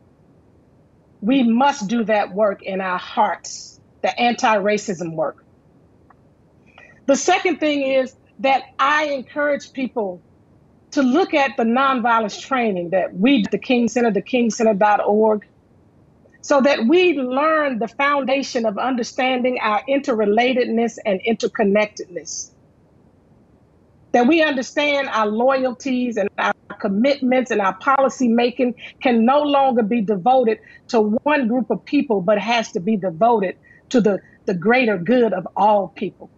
We 1.20 1.42
must 1.42 1.88
do 1.88 2.04
that 2.04 2.34
work 2.34 2.62
in 2.62 2.80
our 2.80 2.98
hearts, 2.98 3.80
the 4.02 4.18
anti 4.18 4.56
racism 4.56 5.14
work. 5.14 5.44
The 7.06 7.16
second 7.16 7.60
thing 7.60 7.82
is 7.82 8.16
that 8.38 8.62
I 8.78 9.06
encourage 9.06 9.72
people 9.72 10.22
to 10.94 11.02
look 11.02 11.34
at 11.34 11.56
the 11.56 11.64
nonviolence 11.64 12.40
training 12.40 12.90
that 12.90 13.16
we, 13.16 13.44
the 13.50 13.58
King 13.58 13.88
Center, 13.88 14.12
the 14.12 14.22
kingcenter.org, 14.22 15.44
so 16.40 16.60
that 16.60 16.86
we 16.86 17.14
learn 17.14 17.80
the 17.80 17.88
foundation 17.88 18.64
of 18.64 18.78
understanding 18.78 19.58
our 19.60 19.82
interrelatedness 19.88 20.98
and 21.04 21.20
interconnectedness. 21.28 22.50
That 24.12 24.28
we 24.28 24.42
understand 24.44 25.08
our 25.08 25.26
loyalties 25.26 26.16
and 26.16 26.28
our 26.38 26.54
commitments 26.78 27.50
and 27.50 27.60
our 27.60 27.74
policy 27.74 28.28
making 28.28 28.74
can 29.02 29.24
no 29.24 29.42
longer 29.42 29.82
be 29.82 30.00
devoted 30.00 30.60
to 30.88 31.00
one 31.00 31.48
group 31.48 31.70
of 31.70 31.84
people, 31.84 32.20
but 32.20 32.38
has 32.38 32.70
to 32.72 32.80
be 32.80 32.96
devoted 32.96 33.56
to 33.88 34.00
the, 34.00 34.20
the 34.44 34.54
greater 34.54 34.96
good 34.96 35.32
of 35.32 35.48
all 35.56 35.88
people. 35.88 36.30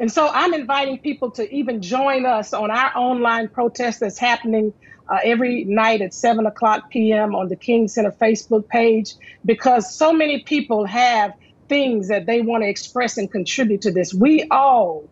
And 0.00 0.10
so 0.10 0.28
I'm 0.28 0.54
inviting 0.54 0.98
people 0.98 1.30
to 1.32 1.54
even 1.54 1.82
join 1.82 2.24
us 2.24 2.54
on 2.54 2.70
our 2.70 2.90
online 2.96 3.48
protest 3.48 4.00
that's 4.00 4.18
happening 4.18 4.72
uh, 5.10 5.18
every 5.22 5.64
night 5.64 6.00
at 6.00 6.14
7 6.14 6.46
o'clock 6.46 6.90
p.m. 6.90 7.34
on 7.34 7.48
the 7.48 7.56
King 7.56 7.86
Center 7.86 8.10
Facebook 8.10 8.66
page 8.66 9.14
because 9.44 9.94
so 9.94 10.14
many 10.14 10.42
people 10.42 10.86
have 10.86 11.34
things 11.68 12.08
that 12.08 12.24
they 12.24 12.40
want 12.40 12.62
to 12.62 12.68
express 12.68 13.18
and 13.18 13.30
contribute 13.30 13.82
to 13.82 13.92
this. 13.92 14.14
We 14.14 14.46
all 14.50 15.10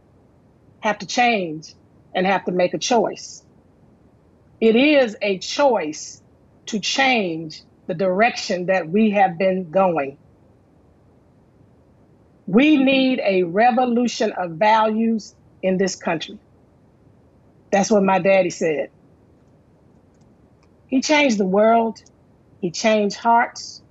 have 0.81 0.99
to 1.01 1.07
change 1.07 1.75
and 2.15 2.27
have 2.27 2.47
to 2.47 2.53
make 2.53 2.73
a 2.73 2.79
choice. 2.79 3.45
It 4.59 4.75
is 4.75 5.17
a 5.21 5.39
choice 5.39 6.23
to 6.67 6.81
change 6.81 7.63
the 7.87 7.95
direction 7.95 8.67
that 8.67 8.89
we 8.89 9.11
have 9.11 9.39
been 9.39 9.71
going. 9.71 10.17
We 12.49 12.79
need 12.79 13.21
a 13.23 13.43
revolution 13.43 14.33
of 14.33 14.53
values 14.53 15.35
in 15.63 15.77
this 15.77 15.95
country. 15.97 16.39
That's 17.71 17.91
what 17.91 18.03
my 18.03 18.21
daddy 18.21 18.49
said. 18.49 18.89
He 20.87 21.03
changed 21.03 21.37
the 21.37 21.45
world, 21.45 22.03
he 22.63 22.71
changed 22.71 23.17
hearts. 23.17 23.83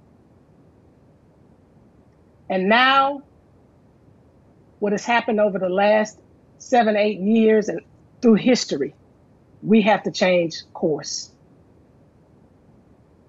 And 2.50 2.68
now, 2.68 3.22
what 4.80 4.92
has 4.92 5.06
happened 5.06 5.40
over 5.40 5.60
the 5.60 5.70
last 5.70 6.20
seven, 6.58 6.98
eight 6.98 7.20
years 7.20 7.70
and 7.70 7.82
through 8.24 8.36
history, 8.36 8.96
we 9.62 9.84
have 9.84 10.02
to 10.02 10.12
change 10.12 10.64
course. 10.74 11.32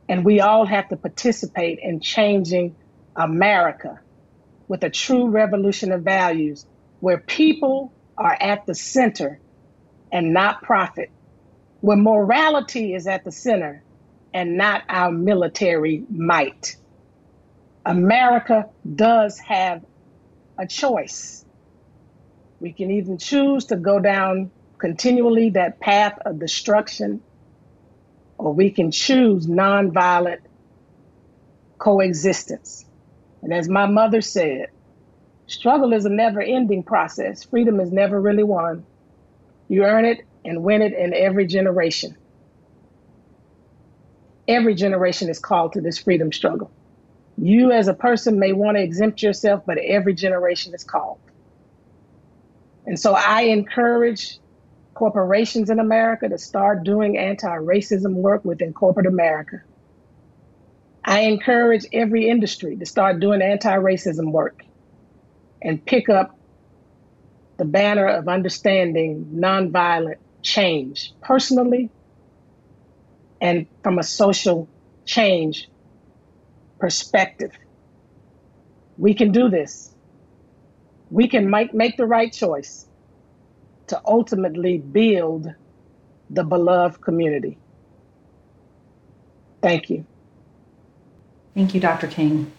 And 0.09 0.25
we 0.25 0.41
all 0.41 0.65
have 0.65 0.89
to 0.89 0.97
participate 0.97 1.81
in 1.83 2.01
changing 2.01 2.75
America 3.15 4.01
with 4.69 4.85
a 4.85 4.91
true 4.91 5.29
revolution 5.29 5.93
of 5.93 6.03
values 6.03 6.67
where 7.01 7.19
people 7.19 7.93
are 8.17 8.37
at 8.41 8.67
the 8.67 8.75
center 8.75 9.41
and 10.13 10.33
not 10.33 10.63
profit, 10.63 11.11
where 11.81 11.97
morality 11.97 12.95
is 12.95 13.07
at 13.07 13.25
the 13.25 13.33
center 13.33 13.83
and 14.35 14.57
not 14.57 14.83
our 14.89 15.11
military 15.11 16.05
might. 16.11 16.77
America 17.87 18.69
does 18.95 19.39
have 19.39 19.83
a 20.59 20.67
choice. 20.67 21.45
We 22.61 22.73
can 22.73 22.91
even 22.91 23.19
choose 23.19 23.67
to 23.67 23.77
go 23.77 24.01
down 24.01 24.51
continually 24.79 25.51
that 25.51 25.81
path 25.81 26.19
of 26.27 26.39
destruction, 26.39 27.23
or 28.37 28.53
we 28.53 28.71
can 28.71 28.91
choose 28.91 29.47
nonviolent 29.47 30.41
coexistence. 31.79 32.85
And 33.43 33.53
as 33.53 33.69
my 33.69 33.87
mother 33.87 34.21
said, 34.21 34.69
struggle 35.47 35.93
is 35.93 36.05
a 36.05 36.11
never 36.11 36.41
ending 36.41 36.83
process. 36.83 37.45
Freedom 37.45 37.81
is 37.81 37.93
never 37.93 38.21
really 38.21 38.43
won. 38.43 38.85
You 39.69 39.85
earn 39.85 40.05
it 40.05 40.25
and 40.45 40.63
win 40.63 40.83
it 40.83 40.93
in 40.93 41.15
every 41.15 41.47
generation. 41.47 42.17
Every 44.47 44.75
generation 44.75 45.29
is 45.29 45.39
called 45.39 45.75
to 45.75 45.81
this 45.81 45.99
freedom 45.99 46.33
struggle. 46.33 46.71
You, 47.37 47.71
as 47.71 47.87
a 47.87 47.95
person, 47.95 48.39
may 48.39 48.53
want 48.53 48.77
to 48.77 48.83
exempt 48.83 49.23
yourself, 49.23 49.63
but 49.67 49.79
every 49.79 50.15
generation 50.15 50.75
is 50.75 50.83
called. 50.83 51.19
And 52.87 52.99
so 52.99 53.15
I 53.15 53.43
encourage 53.43 54.39
corporations 54.95 55.71
in 55.71 55.79
America 55.79 56.29
to 56.29 56.39
start 56.39 56.83
doing 56.83 57.19
anti 57.19 57.57
racism 57.59 58.15
work 58.15 58.45
within 58.45 58.73
corporate 58.73 59.07
America. 59.07 59.63
I 61.09 61.21
encourage 61.21 61.87
every 61.91 62.29
industry 62.29 62.77
to 62.77 62.85
start 62.85 63.19
doing 63.19 63.41
anti 63.41 63.75
racism 63.79 64.31
work 64.31 64.61
and 65.63 65.83
pick 65.83 66.11
up 66.11 66.39
the 67.57 67.65
banner 67.65 68.07
of 68.07 68.29
understanding 68.29 69.33
nonviolent 69.35 70.19
change 70.43 71.15
personally 71.23 71.91
and 73.41 73.67
from 73.83 73.99
a 73.99 74.03
social 74.03 74.69
change 75.07 75.71
perspective. 76.79 77.53
We 78.99 79.15
can 79.15 79.33
do 79.33 79.49
this. 79.49 79.95
We 81.09 81.27
can 81.27 81.49
make, 81.49 81.73
make 81.73 81.97
the 81.97 82.05
right 82.05 82.31
choice 82.31 82.87
to 83.87 83.99
ultimately 84.05 84.77
build 84.77 85.47
the 86.29 86.45
beloved 86.45 87.01
community. 87.01 87.57
Thank 89.63 89.89
you. 89.89 90.05
Thank 91.55 91.75
you, 91.75 91.81
Dr. 91.81 92.07
King. 92.07 92.53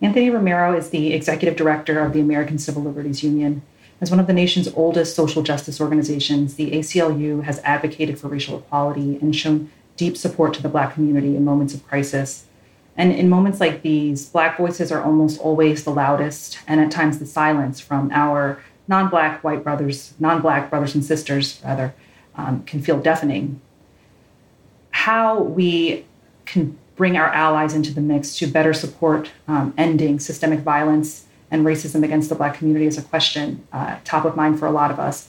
Anthony 0.00 0.28
Romero 0.28 0.76
is 0.76 0.90
the 0.90 1.12
executive 1.12 1.56
director 1.56 2.00
of 2.00 2.12
the 2.12 2.20
American 2.20 2.58
Civil 2.58 2.82
Liberties 2.82 3.22
Union. 3.22 3.62
As 4.00 4.10
one 4.10 4.20
of 4.20 4.26
the 4.26 4.32
nation's 4.32 4.68
oldest 4.74 5.16
social 5.16 5.42
justice 5.42 5.80
organizations, 5.80 6.56
the 6.56 6.72
ACLU 6.72 7.44
has 7.44 7.60
advocated 7.64 8.18
for 8.18 8.28
racial 8.28 8.58
equality 8.58 9.16
and 9.16 9.34
shown 9.34 9.70
deep 9.96 10.16
support 10.16 10.52
to 10.54 10.62
the 10.62 10.68
Black 10.68 10.94
community 10.94 11.36
in 11.36 11.44
moments 11.44 11.74
of 11.74 11.86
crisis. 11.86 12.44
And 12.96 13.12
in 13.12 13.28
moments 13.28 13.60
like 13.60 13.82
these, 13.82 14.28
Black 14.28 14.58
voices 14.58 14.92
are 14.92 15.02
almost 15.02 15.40
always 15.40 15.84
the 15.84 15.90
loudest, 15.90 16.58
and 16.66 16.80
at 16.80 16.90
times 16.90 17.18
the 17.18 17.26
silence 17.26 17.80
from 17.80 18.10
our 18.12 18.60
non 18.86 19.08
Black 19.08 19.42
white 19.42 19.64
brothers, 19.64 20.14
non 20.18 20.42
Black 20.42 20.70
brothers 20.70 20.94
and 20.94 21.04
sisters, 21.04 21.60
rather, 21.64 21.94
um, 22.36 22.62
can 22.64 22.82
feel 22.82 23.00
deafening. 23.00 23.60
How 24.90 25.40
we 25.40 26.04
can 26.44 26.78
bring 26.96 27.16
our 27.16 27.28
allies 27.28 27.74
into 27.74 27.92
the 27.92 28.00
mix 28.00 28.36
to 28.38 28.46
better 28.46 28.72
support 28.72 29.30
um, 29.48 29.74
ending 29.76 30.20
systemic 30.20 30.60
violence 30.60 31.26
and 31.50 31.64
racism 31.64 32.04
against 32.04 32.28
the 32.28 32.34
Black 32.34 32.54
community 32.54 32.86
is 32.86 32.98
a 32.98 33.02
question 33.02 33.66
uh, 33.72 33.96
top 34.04 34.24
of 34.24 34.36
mind 34.36 34.58
for 34.58 34.66
a 34.66 34.70
lot 34.70 34.90
of 34.90 34.98
us. 34.98 35.28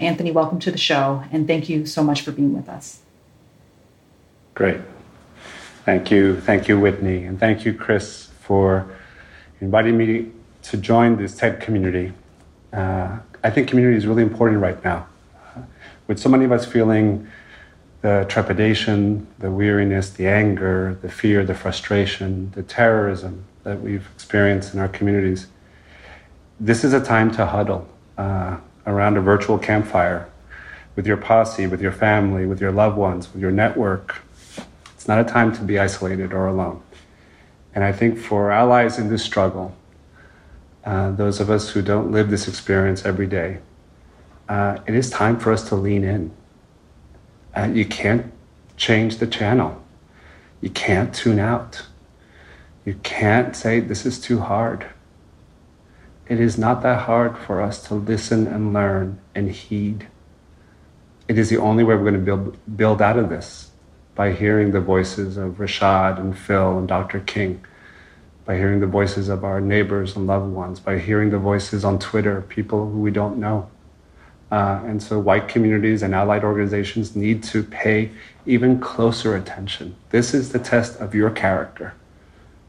Anthony, 0.00 0.30
welcome 0.30 0.58
to 0.60 0.70
the 0.70 0.78
show, 0.78 1.24
and 1.30 1.46
thank 1.46 1.68
you 1.68 1.86
so 1.86 2.02
much 2.02 2.22
for 2.22 2.32
being 2.32 2.54
with 2.54 2.68
us. 2.68 3.00
Great. 4.54 4.80
Thank 5.84 6.10
you. 6.10 6.40
Thank 6.40 6.66
you, 6.66 6.80
Whitney. 6.80 7.24
And 7.24 7.38
thank 7.38 7.64
you, 7.64 7.72
Chris, 7.72 8.30
for 8.40 8.88
inviting 9.60 9.96
me 9.96 10.32
to 10.62 10.76
join 10.76 11.16
this 11.16 11.36
TED 11.36 11.60
community. 11.60 12.12
Uh, 12.72 13.18
I 13.44 13.50
think 13.50 13.68
community 13.68 13.96
is 13.96 14.06
really 14.06 14.22
important 14.22 14.60
right 14.60 14.82
now. 14.82 15.06
with 16.06 16.18
so 16.18 16.28
many 16.28 16.44
of 16.44 16.52
us 16.52 16.64
feeling 16.64 17.28
the 18.06 18.24
trepidation, 18.28 19.26
the 19.40 19.50
weariness, 19.50 20.10
the 20.10 20.28
anger, 20.28 20.96
the 21.02 21.10
fear, 21.10 21.44
the 21.44 21.56
frustration, 21.56 22.52
the 22.52 22.62
terrorism 22.62 23.44
that 23.64 23.80
we've 23.80 24.08
experienced 24.14 24.72
in 24.72 24.78
our 24.78 24.86
communities. 24.86 25.48
This 26.60 26.84
is 26.84 26.92
a 26.92 27.04
time 27.04 27.32
to 27.32 27.44
huddle 27.44 27.88
uh, 28.16 28.58
around 28.86 29.16
a 29.16 29.20
virtual 29.20 29.58
campfire 29.58 30.28
with 30.94 31.04
your 31.04 31.16
posse, 31.16 31.66
with 31.66 31.82
your 31.82 31.90
family, 31.90 32.46
with 32.46 32.60
your 32.60 32.70
loved 32.70 32.96
ones, 32.96 33.32
with 33.32 33.42
your 33.42 33.50
network. 33.50 34.22
It's 34.94 35.08
not 35.08 35.18
a 35.18 35.24
time 35.24 35.52
to 35.56 35.62
be 35.62 35.76
isolated 35.76 36.32
or 36.32 36.46
alone. 36.46 36.80
And 37.74 37.82
I 37.82 37.90
think 37.90 38.20
for 38.20 38.52
allies 38.52 39.00
in 39.00 39.08
this 39.08 39.24
struggle, 39.24 39.74
uh, 40.84 41.10
those 41.10 41.40
of 41.40 41.50
us 41.50 41.70
who 41.70 41.82
don't 41.82 42.12
live 42.12 42.30
this 42.30 42.46
experience 42.46 43.04
every 43.04 43.26
day, 43.26 43.58
uh, 44.48 44.78
it 44.86 44.94
is 44.94 45.10
time 45.10 45.40
for 45.40 45.52
us 45.52 45.68
to 45.70 45.74
lean 45.74 46.04
in 46.04 46.30
uh, 47.56 47.68
you 47.72 47.84
can't 47.84 48.32
change 48.76 49.16
the 49.16 49.26
channel. 49.26 49.82
You 50.60 50.70
can't 50.70 51.14
tune 51.14 51.38
out. 51.38 51.86
You 52.84 52.94
can't 53.02 53.56
say, 53.56 53.80
This 53.80 54.04
is 54.04 54.20
too 54.20 54.40
hard. 54.40 54.86
It 56.28 56.40
is 56.40 56.58
not 56.58 56.82
that 56.82 57.02
hard 57.02 57.38
for 57.38 57.62
us 57.62 57.86
to 57.88 57.94
listen 57.94 58.46
and 58.46 58.72
learn 58.72 59.20
and 59.34 59.50
heed. 59.50 60.08
It 61.28 61.38
is 61.38 61.50
the 61.50 61.58
only 61.58 61.84
way 61.84 61.94
we're 61.94 62.02
going 62.02 62.14
to 62.14 62.20
build, 62.20 62.76
build 62.76 63.00
out 63.00 63.18
of 63.18 63.28
this 63.28 63.70
by 64.14 64.32
hearing 64.32 64.72
the 64.72 64.80
voices 64.80 65.36
of 65.36 65.54
Rashad 65.54 66.18
and 66.18 66.36
Phil 66.36 66.78
and 66.78 66.88
Dr. 66.88 67.20
King, 67.20 67.64
by 68.44 68.56
hearing 68.56 68.80
the 68.80 68.86
voices 68.86 69.28
of 69.28 69.44
our 69.44 69.60
neighbors 69.60 70.16
and 70.16 70.26
loved 70.26 70.52
ones, 70.52 70.80
by 70.80 70.98
hearing 70.98 71.30
the 71.30 71.38
voices 71.38 71.84
on 71.84 71.98
Twitter, 71.98 72.42
people 72.42 72.90
who 72.90 73.00
we 73.00 73.10
don't 73.10 73.38
know. 73.38 73.68
Uh, 74.50 74.80
and 74.84 75.02
so 75.02 75.18
white 75.18 75.48
communities 75.48 76.02
and 76.02 76.14
allied 76.14 76.44
organizations 76.44 77.16
need 77.16 77.42
to 77.42 77.64
pay 77.64 78.10
even 78.46 78.78
closer 78.78 79.34
attention. 79.34 79.96
This 80.10 80.34
is 80.34 80.52
the 80.52 80.60
test 80.60 81.00
of 81.00 81.14
your 81.14 81.30
character. 81.30 81.94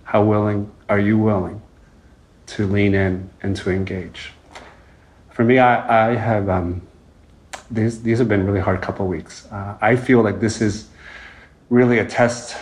How 0.04 0.24
willing 0.24 0.72
are 0.90 1.00
you 1.00 1.18
willing 1.18 1.62
to 2.48 2.66
lean 2.66 2.96
in 2.96 3.30
and 3.44 3.56
to 3.58 3.70
engage? 3.70 4.32
For 5.30 5.44
me, 5.44 5.60
I, 5.60 6.12
I 6.12 6.16
have, 6.16 6.50
um, 6.50 6.82
these, 7.70 8.02
these 8.02 8.18
have 8.18 8.28
been 8.28 8.48
really 8.48 8.60
hard 8.62 8.82
couple 8.82 9.06
weeks. 9.06 9.48
Uh, 9.52 9.78
I 9.80 9.96
feel 9.96 10.24
like 10.24 10.40
this 10.40 10.62
is 10.62 10.88
really 11.70 12.00
a 12.00 12.06
test 12.06 12.58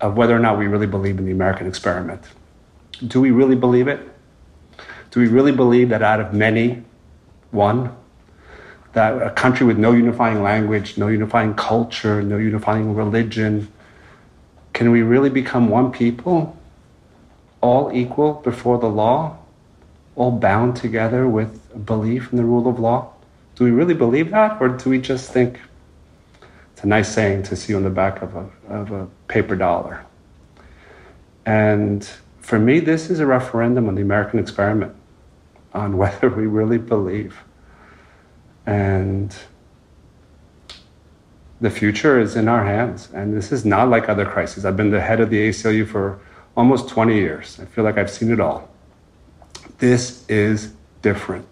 of 0.00 0.16
whether 0.16 0.34
or 0.34 0.38
not 0.38 0.58
we 0.58 0.68
really 0.68 0.86
believe 0.86 1.18
in 1.18 1.26
the 1.26 1.32
American 1.32 1.66
experiment. 1.66 2.22
Do 3.06 3.20
we 3.20 3.30
really 3.30 3.56
believe 3.56 3.88
it? 3.88 4.08
Do 5.10 5.20
we 5.20 5.26
really 5.26 5.52
believe 5.52 5.90
that 5.90 6.02
out 6.02 6.20
of 6.20 6.32
many, 6.32 6.84
one 7.50 7.94
that 8.92 9.22
a 9.22 9.30
country 9.30 9.66
with 9.66 9.78
no 9.78 9.92
unifying 9.92 10.42
language, 10.42 10.96
no 10.96 11.08
unifying 11.08 11.54
culture, 11.54 12.22
no 12.22 12.36
unifying 12.36 12.94
religion, 12.94 13.68
can 14.72 14.90
we 14.90 15.02
really 15.02 15.30
become 15.30 15.68
one 15.68 15.90
people, 15.90 16.56
all 17.60 17.90
equal 17.92 18.34
before 18.34 18.78
the 18.78 18.88
law, 18.88 19.36
all 20.14 20.30
bound 20.30 20.76
together 20.76 21.26
with 21.26 21.84
belief 21.84 22.30
in 22.30 22.38
the 22.38 22.44
rule 22.44 22.68
of 22.68 22.78
law? 22.78 23.12
Do 23.56 23.64
we 23.64 23.72
really 23.72 23.94
believe 23.94 24.30
that, 24.30 24.60
or 24.60 24.68
do 24.68 24.90
we 24.90 25.00
just 25.00 25.32
think 25.32 25.58
it's 26.72 26.84
a 26.84 26.86
nice 26.86 27.12
saying 27.12 27.42
to 27.44 27.56
see 27.56 27.74
on 27.74 27.82
the 27.82 27.90
back 27.90 28.22
of 28.22 28.36
a, 28.36 28.48
of 28.68 28.92
a 28.92 29.08
paper 29.26 29.56
dollar? 29.56 30.04
And 31.44 32.08
for 32.40 32.58
me, 32.58 32.78
this 32.78 33.10
is 33.10 33.20
a 33.20 33.26
referendum 33.26 33.88
on 33.88 33.96
the 33.96 34.02
American 34.02 34.38
experiment, 34.38 34.94
on 35.74 35.96
whether 35.98 36.28
we 36.28 36.46
really 36.46 36.78
believe 36.78 37.42
and 38.68 39.34
the 41.62 41.70
future 41.70 42.20
is 42.20 42.36
in 42.36 42.48
our 42.48 42.62
hands. 42.66 43.08
And 43.14 43.34
this 43.34 43.50
is 43.50 43.64
not 43.64 43.88
like 43.88 44.10
other 44.10 44.26
crises. 44.26 44.66
I've 44.66 44.76
been 44.76 44.90
the 44.90 45.00
head 45.00 45.20
of 45.20 45.30
the 45.30 45.48
ACLU 45.48 45.88
for 45.88 46.20
almost 46.54 46.86
20 46.90 47.14
years. 47.14 47.58
I 47.62 47.64
feel 47.64 47.82
like 47.82 47.96
I've 47.96 48.10
seen 48.10 48.30
it 48.30 48.40
all. 48.40 48.68
This 49.78 50.28
is 50.28 50.74
different. 51.00 51.48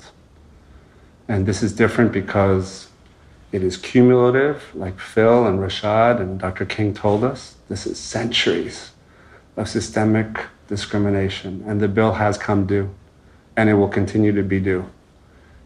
And 1.26 1.46
this 1.46 1.62
is 1.62 1.72
different 1.72 2.12
because 2.12 2.88
it 3.50 3.62
is 3.62 3.78
cumulative, 3.78 4.62
like 4.74 5.00
Phil 5.00 5.46
and 5.46 5.58
Rashad 5.58 6.20
and 6.20 6.38
Dr. 6.38 6.66
King 6.66 6.92
told 6.92 7.24
us. 7.24 7.56
This 7.70 7.86
is 7.86 7.98
centuries 7.98 8.90
of 9.56 9.70
systemic 9.70 10.44
discrimination, 10.68 11.64
and 11.66 11.80
the 11.80 11.88
bill 11.88 12.12
has 12.12 12.36
come 12.36 12.66
due, 12.66 12.94
and 13.56 13.70
it 13.70 13.74
will 13.74 13.88
continue 13.88 14.32
to 14.32 14.42
be 14.42 14.60
due, 14.60 14.84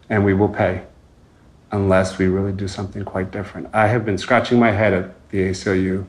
and 0.08 0.24
we 0.24 0.32
will 0.32 0.48
pay 0.48 0.82
unless 1.72 2.18
we 2.18 2.26
really 2.26 2.52
do 2.52 2.68
something 2.68 3.04
quite 3.04 3.30
different. 3.30 3.68
I 3.72 3.86
have 3.86 4.04
been 4.04 4.18
scratching 4.18 4.58
my 4.58 4.72
head 4.72 4.92
at 4.92 5.30
the 5.30 5.50
ACLU 5.50 6.04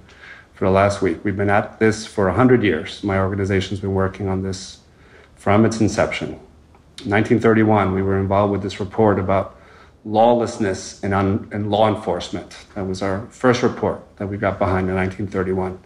for 0.53 0.65
the 0.65 0.71
last 0.71 1.01
week. 1.01 1.23
We've 1.23 1.37
been 1.37 1.49
at 1.49 1.79
this 1.79 2.05
for 2.05 2.25
100 2.25 2.63
years. 2.63 3.03
My 3.03 3.19
organization's 3.19 3.79
been 3.79 3.93
working 3.93 4.27
on 4.27 4.43
this 4.43 4.79
from 5.35 5.65
its 5.65 5.81
inception. 5.81 6.39
1931, 7.05 7.93
we 7.93 8.01
were 8.01 8.19
involved 8.19 8.51
with 8.51 8.61
this 8.61 8.79
report 8.79 9.17
about 9.19 9.57
lawlessness 10.05 11.03
and, 11.03 11.13
un- 11.13 11.49
in 11.51 11.69
law 11.69 11.87
enforcement. 11.87 12.65
That 12.75 12.87
was 12.87 13.01
our 13.01 13.25
first 13.27 13.63
report 13.63 14.03
that 14.17 14.27
we 14.27 14.37
got 14.37 14.59
behind 14.59 14.89
in 14.89 14.95
1931. 14.95 15.79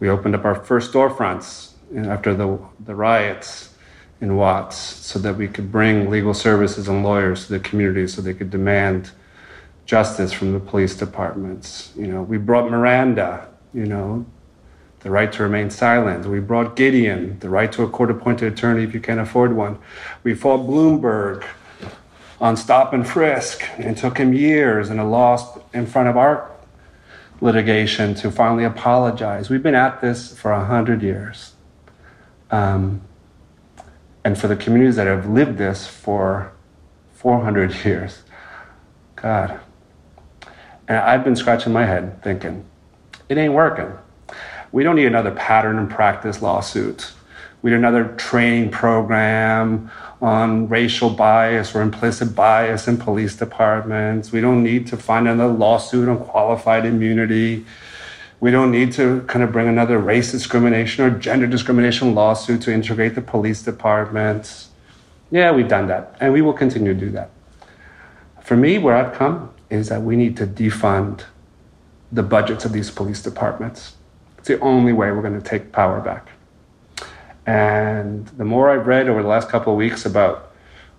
We 0.00 0.08
opened 0.08 0.34
up 0.34 0.44
our 0.44 0.54
first 0.54 0.92
storefronts 0.92 1.72
after 1.96 2.34
the, 2.34 2.58
the 2.80 2.94
riots 2.94 3.73
in 4.20 4.36
Watts 4.36 4.76
so 4.76 5.18
that 5.18 5.36
we 5.36 5.48
could 5.48 5.70
bring 5.70 6.10
legal 6.10 6.34
services 6.34 6.88
and 6.88 7.02
lawyers 7.02 7.46
to 7.46 7.52
the 7.52 7.60
community 7.60 8.06
so 8.06 8.22
they 8.22 8.34
could 8.34 8.50
demand 8.50 9.10
justice 9.86 10.32
from 10.32 10.52
the 10.52 10.60
police 10.60 10.96
departments. 10.96 11.92
You 11.96 12.06
know, 12.06 12.22
we 12.22 12.38
brought 12.38 12.70
Miranda, 12.70 13.48
you 13.72 13.86
know, 13.86 14.24
the 15.00 15.10
right 15.10 15.30
to 15.32 15.42
remain 15.42 15.68
silent. 15.68 16.24
We 16.24 16.40
brought 16.40 16.76
Gideon, 16.76 17.38
the 17.40 17.50
right 17.50 17.70
to 17.72 17.82
a 17.82 17.88
court 17.88 18.10
appointed 18.10 18.52
attorney 18.52 18.84
if 18.84 18.94
you 18.94 19.00
can't 19.00 19.20
afford 19.20 19.54
one. 19.54 19.78
We 20.22 20.34
fought 20.34 20.60
Bloomberg 20.60 21.44
on 22.40 22.56
stop 22.56 22.92
and 22.92 23.06
frisk. 23.06 23.62
and 23.78 23.96
took 23.96 24.18
him 24.18 24.32
years 24.32 24.90
and 24.90 24.98
a 24.98 25.04
loss 25.04 25.58
in 25.74 25.86
front 25.86 26.08
of 26.08 26.16
our 26.16 26.50
litigation 27.40 28.14
to 28.14 28.30
finally 28.30 28.64
apologize. 28.64 29.50
We've 29.50 29.62
been 29.62 29.74
at 29.74 30.00
this 30.00 30.36
for 30.38 30.52
100 30.52 31.02
years. 31.02 31.52
Um, 32.50 33.02
and 34.24 34.38
for 34.38 34.48
the 34.48 34.56
communities 34.56 34.96
that 34.96 35.06
have 35.06 35.28
lived 35.28 35.58
this 35.58 35.86
for 35.86 36.52
400 37.14 37.74
years, 37.84 38.22
God. 39.16 39.60
And 40.88 40.98
I've 40.98 41.24
been 41.24 41.36
scratching 41.36 41.72
my 41.72 41.84
head 41.84 42.22
thinking, 42.22 42.64
it 43.28 43.38
ain't 43.38 43.54
working. 43.54 43.92
We 44.72 44.82
don't 44.82 44.96
need 44.96 45.06
another 45.06 45.30
pattern 45.30 45.78
and 45.78 45.88
practice 45.88 46.42
lawsuit. 46.42 47.12
We 47.62 47.70
need 47.70 47.76
another 47.76 48.08
training 48.18 48.70
program 48.70 49.90
on 50.20 50.68
racial 50.68 51.08
bias 51.08 51.74
or 51.74 51.80
implicit 51.80 52.34
bias 52.34 52.86
in 52.86 52.98
police 52.98 53.36
departments. 53.36 54.32
We 54.32 54.42
don't 54.42 54.62
need 54.62 54.86
to 54.88 54.98
find 54.98 55.26
another 55.26 55.52
lawsuit 55.52 56.08
on 56.08 56.18
qualified 56.18 56.84
immunity. 56.84 57.64
We 58.40 58.50
don't 58.50 58.70
need 58.70 58.92
to 58.92 59.22
kind 59.22 59.42
of 59.42 59.52
bring 59.52 59.68
another 59.68 59.98
race 59.98 60.32
discrimination 60.32 61.04
or 61.04 61.10
gender 61.10 61.46
discrimination 61.46 62.14
lawsuit 62.14 62.60
to 62.62 62.72
integrate 62.72 63.14
the 63.14 63.22
police 63.22 63.62
departments. 63.62 64.68
Yeah, 65.30 65.52
we've 65.52 65.68
done 65.68 65.86
that, 65.88 66.16
and 66.20 66.32
we 66.32 66.42
will 66.42 66.52
continue 66.52 66.92
to 66.92 67.00
do 67.00 67.10
that. 67.10 67.30
For 68.42 68.56
me, 68.56 68.78
where 68.78 68.94
I've 68.94 69.14
come 69.14 69.50
is 69.70 69.88
that 69.88 70.02
we 70.02 70.16
need 70.16 70.36
to 70.36 70.46
defund 70.46 71.24
the 72.12 72.22
budgets 72.22 72.64
of 72.64 72.72
these 72.72 72.90
police 72.90 73.22
departments. 73.22 73.96
It's 74.38 74.48
the 74.48 74.60
only 74.60 74.92
way 74.92 75.10
we're 75.10 75.22
going 75.22 75.40
to 75.40 75.48
take 75.48 75.72
power 75.72 76.00
back. 76.00 76.28
And 77.46 78.26
the 78.28 78.44
more 78.44 78.70
I've 78.70 78.86
read 78.86 79.08
over 79.08 79.22
the 79.22 79.28
last 79.28 79.48
couple 79.48 79.72
of 79.72 79.78
weeks 79.78 80.04
about 80.04 80.52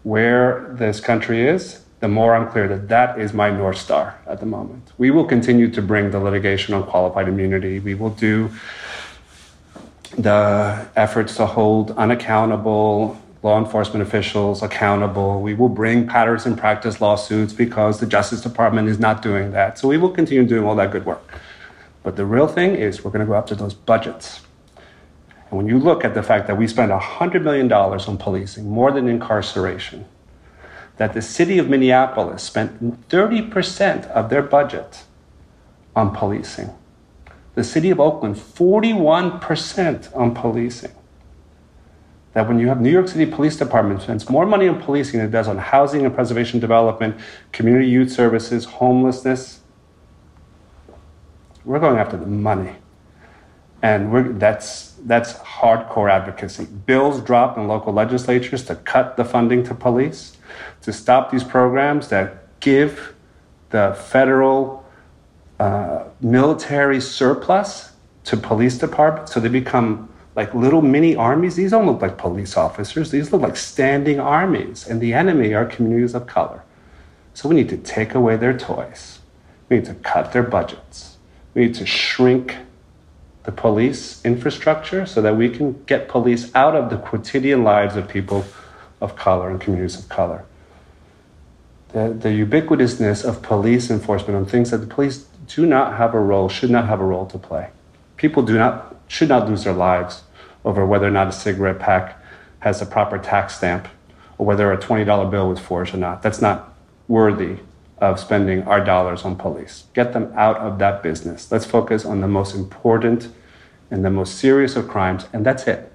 where 0.03 0.67
this 0.71 0.99
country 0.99 1.47
is, 1.47 1.84
the 2.05 2.09
more 2.09 2.35
I'm 2.35 2.47
clear 2.51 2.67
that 2.67 2.87
that 2.89 3.19
is 3.19 3.33
my 3.33 3.49
North 3.49 3.79
Star 3.79 4.15
at 4.27 4.39
the 4.39 4.45
moment. 4.45 4.91
We 4.99 5.09
will 5.09 5.25
continue 5.25 5.71
to 5.71 5.81
bring 5.81 6.11
the 6.11 6.19
litigation 6.19 6.75
on 6.75 6.83
qualified 6.83 7.27
immunity. 7.27 7.79
We 7.79 7.95
will 7.95 8.11
do 8.11 8.51
the 10.15 10.87
efforts 10.95 11.35
to 11.37 11.47
hold 11.47 11.97
unaccountable 11.97 13.19
law 13.41 13.57
enforcement 13.57 14.03
officials 14.03 14.61
accountable. 14.61 15.41
We 15.41 15.55
will 15.55 15.73
bring 15.81 16.05
patterns 16.05 16.45
and 16.45 16.55
practice 16.55 17.01
lawsuits 17.01 17.53
because 17.53 17.99
the 17.99 18.05
Justice 18.05 18.41
Department 18.41 18.87
is 18.87 18.99
not 18.99 19.23
doing 19.23 19.49
that. 19.53 19.79
So 19.79 19.87
we 19.87 19.97
will 19.97 20.11
continue 20.11 20.45
doing 20.45 20.63
all 20.63 20.75
that 20.75 20.91
good 20.91 21.07
work. 21.07 21.27
But 22.03 22.17
the 22.17 22.25
real 22.25 22.47
thing 22.47 22.75
is 22.75 23.03
we're 23.03 23.09
going 23.09 23.25
to 23.25 23.31
go 23.31 23.33
after 23.33 23.55
those 23.55 23.73
budgets. 23.73 24.41
And 25.49 25.57
when 25.57 25.67
you 25.67 25.79
look 25.79 26.05
at 26.05 26.13
the 26.13 26.21
fact 26.21 26.45
that 26.45 26.55
we 26.55 26.67
spend 26.67 26.91
$100 26.91 27.41
million 27.41 27.71
on 27.73 28.17
policing, 28.19 28.69
more 28.69 28.91
than 28.91 29.07
incarceration, 29.07 30.05
that 30.97 31.13
the 31.13 31.21
city 31.21 31.57
of 31.57 31.69
Minneapolis 31.69 32.43
spent 32.43 33.09
30% 33.09 34.07
of 34.07 34.29
their 34.29 34.41
budget 34.41 35.03
on 35.95 36.15
policing, 36.15 36.73
the 37.55 37.63
city 37.63 37.89
of 37.89 37.99
Oakland, 37.99 38.35
41% 38.35 40.15
on 40.15 40.33
policing. 40.33 40.91
That 42.33 42.49
when 42.49 42.59
you 42.59 42.67
have 42.67 42.81
New 42.81 42.91
York 42.91 43.07
City 43.07 43.25
Police 43.25 43.55
Department 43.55 44.01
spends 44.01 44.29
more 44.29 44.45
money 44.45 44.67
on 44.67 44.81
policing 44.81 45.19
than 45.19 45.29
it 45.29 45.31
does 45.31 45.47
on 45.47 45.57
housing 45.57 46.05
and 46.05 46.13
preservation 46.13 46.59
development, 46.59 47.15
community 47.53 47.87
youth 47.87 48.11
services, 48.11 48.65
homelessness, 48.65 49.61
we're 51.63 51.79
going 51.79 51.97
after 51.97 52.17
the 52.17 52.25
money. 52.25 52.75
And 53.85 54.39
that's, 54.39 54.93
that's 55.03 55.33
hardcore 55.33 56.09
advocacy. 56.09 56.65
Bills 56.65 57.21
dropped 57.21 57.55
in 57.59 57.67
local 57.67 57.93
legislatures 57.93 58.63
to 58.65 58.73
cut 58.77 59.15
the 59.15 59.23
funding 59.23 59.63
to 59.65 59.75
police, 59.75 60.37
to 60.81 60.91
stop 60.91 61.31
these 61.31 61.43
programs 61.43 62.07
that 62.07 62.59
give 62.61 63.13
the 63.69 63.95
federal 64.09 64.83
uh, 65.59 66.05
military 66.19 66.99
surplus 66.99 67.91
to 68.23 68.35
police 68.35 68.79
departments 68.79 69.35
so 69.35 69.39
they 69.39 69.49
become 69.49 70.09
like 70.35 70.51
little 70.55 70.81
mini 70.81 71.15
armies. 71.15 71.55
These 71.55 71.69
don't 71.69 71.85
look 71.85 72.01
like 72.01 72.17
police 72.17 72.57
officers, 72.57 73.11
these 73.11 73.31
look 73.31 73.43
like 73.43 73.55
standing 73.55 74.19
armies. 74.19 74.87
And 74.87 74.99
the 74.99 75.13
enemy 75.13 75.53
are 75.53 75.63
communities 75.63 76.15
of 76.15 76.25
color. 76.25 76.63
So 77.35 77.47
we 77.47 77.53
need 77.53 77.69
to 77.69 77.77
take 77.77 78.15
away 78.15 78.35
their 78.35 78.57
toys, 78.57 79.19
we 79.69 79.75
need 79.75 79.85
to 79.85 79.93
cut 79.93 80.33
their 80.33 80.41
budgets. 80.41 81.17
We 81.53 81.67
need 81.67 81.75
to 81.75 81.85
shrink 81.85 82.57
the 83.45 83.51
police 83.51 84.23
infrastructure 84.25 85.05
so 85.05 85.21
that 85.21 85.37
we 85.37 85.49
can 85.49 85.83
get 85.85 86.07
police 86.07 86.53
out 86.55 86.75
of 86.75 86.89
the 86.89 86.97
quotidian 86.97 87.63
lives 87.63 87.95
of 87.95 88.07
people 88.07 88.43
of 88.99 89.15
color 89.15 89.49
and 89.49 89.61
communities 89.61 89.99
of 89.99 90.09
color. 90.09 90.45
The, 91.89 92.09
the 92.09 92.29
ubiquitousness 92.29 93.23
of 93.23 93.41
police 93.41 93.91
enforcement 93.91 94.35
on 94.35 94.45
things 94.45 94.71
that 94.71 94.77
the 94.77 94.87
police 94.87 95.27
do 95.47 95.65
not 95.65 95.97
have 95.97 96.13
a 96.15 96.19
role, 96.19 96.49
should 96.49 96.71
not 96.71 96.87
have 96.87 96.99
a 96.99 97.05
role 97.05 97.27
to 97.27 97.37
play. 97.37 97.69
People 98.17 98.41
do 98.41 98.57
not, 98.57 98.95
should 99.07 99.29
not 99.29 99.47
lose 99.47 99.63
their 99.63 99.73
lives 99.73 100.23
over 100.63 100.85
whether 100.85 101.05
or 101.05 101.11
not 101.11 101.27
a 101.27 101.31
cigarette 101.31 101.77
pack 101.77 102.19
has 102.59 102.81
a 102.81 102.85
proper 102.85 103.19
tax 103.19 103.57
stamp 103.57 103.87
or 104.39 104.45
whether 104.45 104.71
a 104.71 104.77
$20 104.77 105.29
bill 105.29 105.49
was 105.49 105.59
forged 105.59 105.93
or 105.93 105.97
not. 105.97 106.23
That's 106.23 106.41
not 106.41 106.73
worthy 107.07 107.59
of 107.99 108.19
spending 108.19 108.63
our 108.63 108.83
dollars 108.83 109.23
on 109.23 109.35
police. 109.35 109.85
Get 109.93 110.13
them 110.13 110.31
out 110.35 110.57
of 110.57 110.79
that 110.79 111.01
business. 111.01 111.51
Let's 111.51 111.65
focus 111.65 112.05
on 112.05 112.21
the 112.21 112.27
most 112.27 112.55
important 112.55 113.29
and 113.89 114.03
the 114.03 114.09
most 114.09 114.35
serious 114.35 114.75
of 114.75 114.87
crimes, 114.87 115.27
and 115.31 115.45
that's 115.45 115.67
it. 115.67 115.91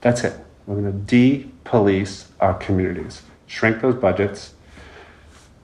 That's 0.00 0.24
it. 0.24 0.38
We're 0.66 0.80
going 0.80 0.92
to 0.92 0.98
de 0.98 1.50
police 1.64 2.30
our 2.40 2.54
communities, 2.54 3.22
shrink 3.46 3.80
those 3.80 3.94
budgets. 3.94 4.54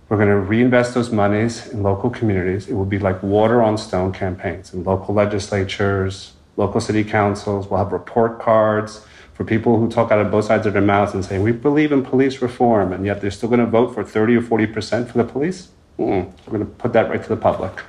We're 0.09 0.18
going 0.18 0.29
to 0.29 0.37
reinvest 0.37 0.95
those 0.95 1.11
monies 1.11 1.68
in 1.68 1.83
local 1.83 2.11
communities. 2.11 2.68
It 2.68 2.75
will 2.75 2.85
be 2.85 2.99
like 2.99 3.23
water 3.23 3.62
on 3.62 3.79
stone 3.79 4.12
campaigns 4.12 4.75
in 4.75 4.85
local 4.85 5.14
legislatures, 5.14 6.35
local 6.57 6.81
city 6.81 7.03
councils. 7.03 7.68
We'll 7.68 7.79
have 7.79 7.92
report 7.92 8.38
cards 8.38 9.07
for 9.35 9.45
people 9.45 9.79
who 9.79 9.90
talk 9.90 10.11
out 10.11 10.18
of 10.18 10.31
both 10.31 10.45
sides 10.45 10.66
of 10.66 10.73
their 10.75 10.83
mouths 10.83 11.14
and 11.14 11.24
say, 11.24 11.39
we 11.39 11.53
believe 11.53 11.93
in 11.93 12.05
police 12.05 12.43
reform, 12.43 12.93
and 12.93 13.07
yet 13.07 13.20
they're 13.20 13.30
still 13.30 13.49
going 13.49 13.61
to 13.61 13.66
vote 13.66 13.95
for 13.95 14.05
30 14.05 14.37
or 14.37 14.43
40% 14.43 15.11
for 15.11 15.18
the 15.18 15.24
police? 15.24 15.68
Mm-mm. 15.99 16.30
We're 16.47 16.59
going 16.59 16.66
to 16.66 16.72
put 16.76 16.93
that 16.93 17.09
right 17.09 17.22
to 17.22 17.28
the 17.28 17.37
public. 17.37 17.83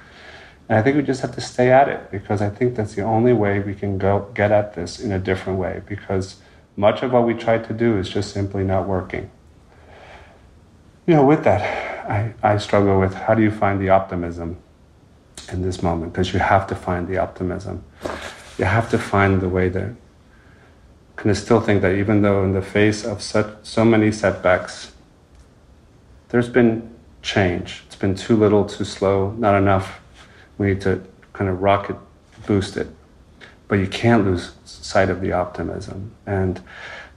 And 0.70 0.78
I 0.78 0.82
think 0.82 0.96
we 0.96 1.04
just 1.04 1.22
have 1.22 1.36
to 1.36 1.42
stay 1.42 1.72
at 1.72 1.90
it 1.90 2.10
because 2.12 2.42
I 2.42 2.50
think 2.50 2.76
that's 2.76 2.96
the 2.96 3.02
only 3.02 3.34
way 3.34 3.60
we 3.60 3.76
can 3.76 3.98
go 3.98 4.30
get 4.34 4.52
at 4.52 4.74
this 4.74 5.00
in 5.00 5.12
a 5.12 5.20
different 5.20 5.60
way 5.60 5.82
because 5.88 6.38
much 6.78 7.04
of 7.04 7.12
what 7.12 7.26
we 7.26 7.34
try 7.34 7.58
to 7.58 7.74
do 7.74 7.98
is 7.98 8.10
just 8.10 8.34
simply 8.34 8.64
not 8.64 8.88
working. 8.88 9.30
You 11.06 11.16
know, 11.16 11.26
with 11.26 11.44
that, 11.44 12.10
I, 12.10 12.34
I 12.42 12.58
struggle 12.58 13.00
with 13.00 13.14
how 13.14 13.36
do 13.36 13.42
you 13.42 13.52
find 13.52 13.82
the 13.82 13.90
optimism 13.90 14.58
in 15.52 15.62
this 15.62 15.84
moment 15.84 16.14
because 16.14 16.34
you 16.34 16.40
have 16.40 16.66
to 16.68 16.76
find 16.76 17.08
the 17.08 17.18
optimism. 17.18 17.84
You 18.58 18.66
have 18.66 18.90
to 18.92 18.98
find 18.98 19.42
the 19.42 19.50
way 19.50 19.68
that 19.70 19.94
can 21.24 21.30
I 21.30 21.36
still 21.36 21.62
think 21.62 21.82
that 21.84 21.96
even 21.96 22.22
though 22.22 22.44
in 22.44 22.52
the 22.52 22.62
face 22.62 23.06
of 23.06 23.22
such, 23.22 23.48
so 23.64 23.86
many 23.86 24.12
setbacks, 24.12 24.92
there's 26.28 26.50
been 26.50 26.94
change. 27.22 27.82
It's 27.86 27.96
been 27.96 28.14
too 28.14 28.36
little, 28.36 28.66
too 28.66 28.84
slow, 28.84 29.32
not 29.38 29.56
enough. 29.56 30.02
We 30.58 30.68
need 30.68 30.82
to 30.82 31.02
kind 31.32 31.50
of 31.50 31.62
rocket 31.62 31.96
boost 32.46 32.76
it. 32.76 32.90
But 33.70 33.76
you 33.76 33.88
can't 33.88 34.26
lose 34.26 34.52
sight 34.66 35.10
of 35.10 35.22
the 35.22 35.32
optimism. 35.32 36.14
And 36.26 36.62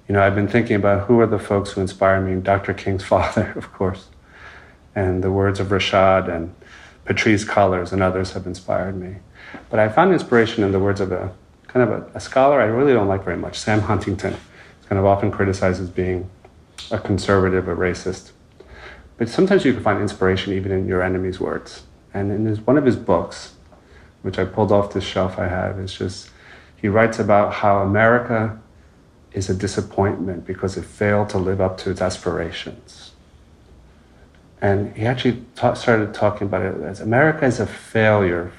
You 0.07 0.13
know, 0.13 0.23
I've 0.23 0.37
been 0.37 0.47
thinking 0.47 0.77
about 0.77 1.09
who 1.09 1.19
are 1.19 1.27
the 1.27 1.41
folks 1.41 1.73
who 1.73 1.81
inspire 1.81 2.21
me. 2.21 2.41
Dr. 2.41 2.75
King's 2.75 3.03
father, 3.13 3.55
of 3.57 3.73
course, 3.73 4.07
and 4.95 5.25
the 5.25 5.33
words 5.33 5.59
of 5.59 5.71
Rashad 5.71 6.33
and 6.33 6.55
Patrisse 7.07 7.45
Cullors 7.45 7.93
and 7.93 8.05
others 8.05 8.35
have 8.35 8.47
inspired 8.47 8.97
me. 8.97 9.17
But 9.69 9.81
I 9.81 9.89
found 9.89 10.13
inspiration 10.13 10.63
in 10.63 10.71
the 10.71 10.79
words 10.79 11.01
of 11.01 11.11
a 11.11 11.35
kind 11.69 11.89
of 11.89 12.03
a, 12.03 12.11
a 12.15 12.21
scholar 12.21 12.61
I 12.61 12.67
really 12.67 12.93
don't 12.93 13.09
like 13.09 13.25
very 13.25 13.37
much, 13.37 13.59
Sam 13.59 13.81
Huntington. 13.81 14.33
He's 14.33 14.89
kind 14.89 14.99
of 14.99 15.05
often 15.05 15.31
criticized 15.31 15.81
as 15.81 15.91
being 15.91 16.31
a 16.91 16.99
conservative, 16.99 17.69
a 17.69 17.75
racist. 17.75 18.33
But 19.17 19.29
sometimes 19.29 19.65
you 19.65 19.73
can 19.73 19.83
find 19.83 20.01
inspiration 20.01 20.53
even 20.53 20.73
in 20.73 20.87
your 20.87 21.03
enemy's 21.03 21.41
words. 21.41 21.85
And 22.13 22.31
in 22.31 22.47
his, 22.47 22.61
one 22.61 22.79
of 22.79 22.85
his 22.85 22.97
books, 22.97 23.55
which 24.23 24.39
I 24.39 24.45
pulled 24.45 24.73
off 24.73 24.93
this 24.93 25.05
shelf 25.05 25.39
I 25.39 25.49
have, 25.49 25.79
is 25.79 25.95
just 25.95 26.31
he 26.77 26.89
writes 26.89 27.19
about 27.19 27.55
how 27.55 27.79
America 27.79 28.59
is 29.33 29.51
a 29.51 29.55
disappointment 29.55 30.47
because 30.47 30.77
it 30.77 30.85
failed 30.85 31.29
to 31.31 31.39
live 31.39 31.61
up 31.61 31.77
to 31.79 31.91
its 31.91 32.01
aspirations. 32.01 33.13
And 34.61 34.97
he 34.97 35.05
actually 35.05 35.45
ta- 35.55 35.75
started 35.75 36.15
talking 36.15 36.47
about 36.47 36.63
it 36.63 36.81
as 36.83 37.01
America 37.01 37.45
is 37.45 37.61
a 37.61 37.67
failure 37.67 38.53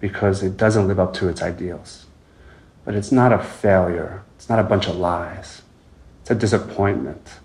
because 0.00 0.42
it 0.42 0.56
doesn't 0.56 0.86
live 0.86 1.00
up 1.00 1.14
to 1.14 1.28
its 1.28 1.42
ideals. 1.42 2.03
But 2.84 2.94
it's 2.94 3.12
not 3.12 3.32
a 3.32 3.38
failure, 3.38 4.22
it's 4.36 4.48
not 4.48 4.58
a 4.58 4.62
bunch 4.62 4.86
of 4.86 4.96
lies, 4.96 5.62
it's 6.20 6.30
a 6.30 6.34
disappointment. 6.34 7.38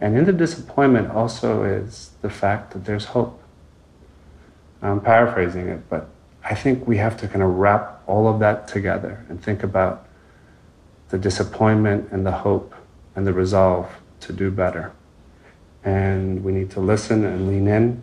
And 0.00 0.16
in 0.16 0.24
the 0.24 0.32
disappointment 0.32 1.10
also 1.10 1.62
is 1.62 2.10
the 2.22 2.30
fact 2.30 2.72
that 2.72 2.84
there's 2.84 3.06
hope. 3.06 3.40
I'm 4.82 5.00
paraphrasing 5.00 5.68
it, 5.68 5.88
but 5.88 6.08
I 6.44 6.54
think 6.54 6.88
we 6.88 6.96
have 6.96 7.16
to 7.18 7.28
kind 7.28 7.42
of 7.42 7.50
wrap 7.50 8.02
all 8.06 8.26
of 8.26 8.40
that 8.40 8.66
together 8.66 9.24
and 9.28 9.40
think 9.40 9.62
about 9.62 10.06
the 11.10 11.18
disappointment 11.18 12.08
and 12.10 12.26
the 12.26 12.32
hope 12.32 12.74
and 13.14 13.26
the 13.26 13.32
resolve 13.32 13.88
to 14.20 14.32
do 14.32 14.50
better. 14.50 14.92
And 15.84 16.42
we 16.42 16.52
need 16.52 16.70
to 16.72 16.80
listen 16.80 17.24
and 17.24 17.48
lean 17.48 17.68
in. 17.68 18.02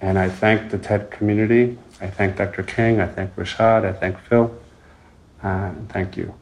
And 0.00 0.18
I 0.18 0.28
thank 0.28 0.70
the 0.70 0.78
TED 0.78 1.10
community. 1.10 1.78
I 2.00 2.08
thank 2.08 2.36
Dr. 2.36 2.62
King. 2.62 3.00
I 3.00 3.06
thank 3.06 3.34
Rashad. 3.34 3.84
I 3.84 3.92
thank 3.92 4.18
Phil. 4.20 4.54
Uh, 5.42 5.72
thank 5.88 6.16
you. 6.16 6.34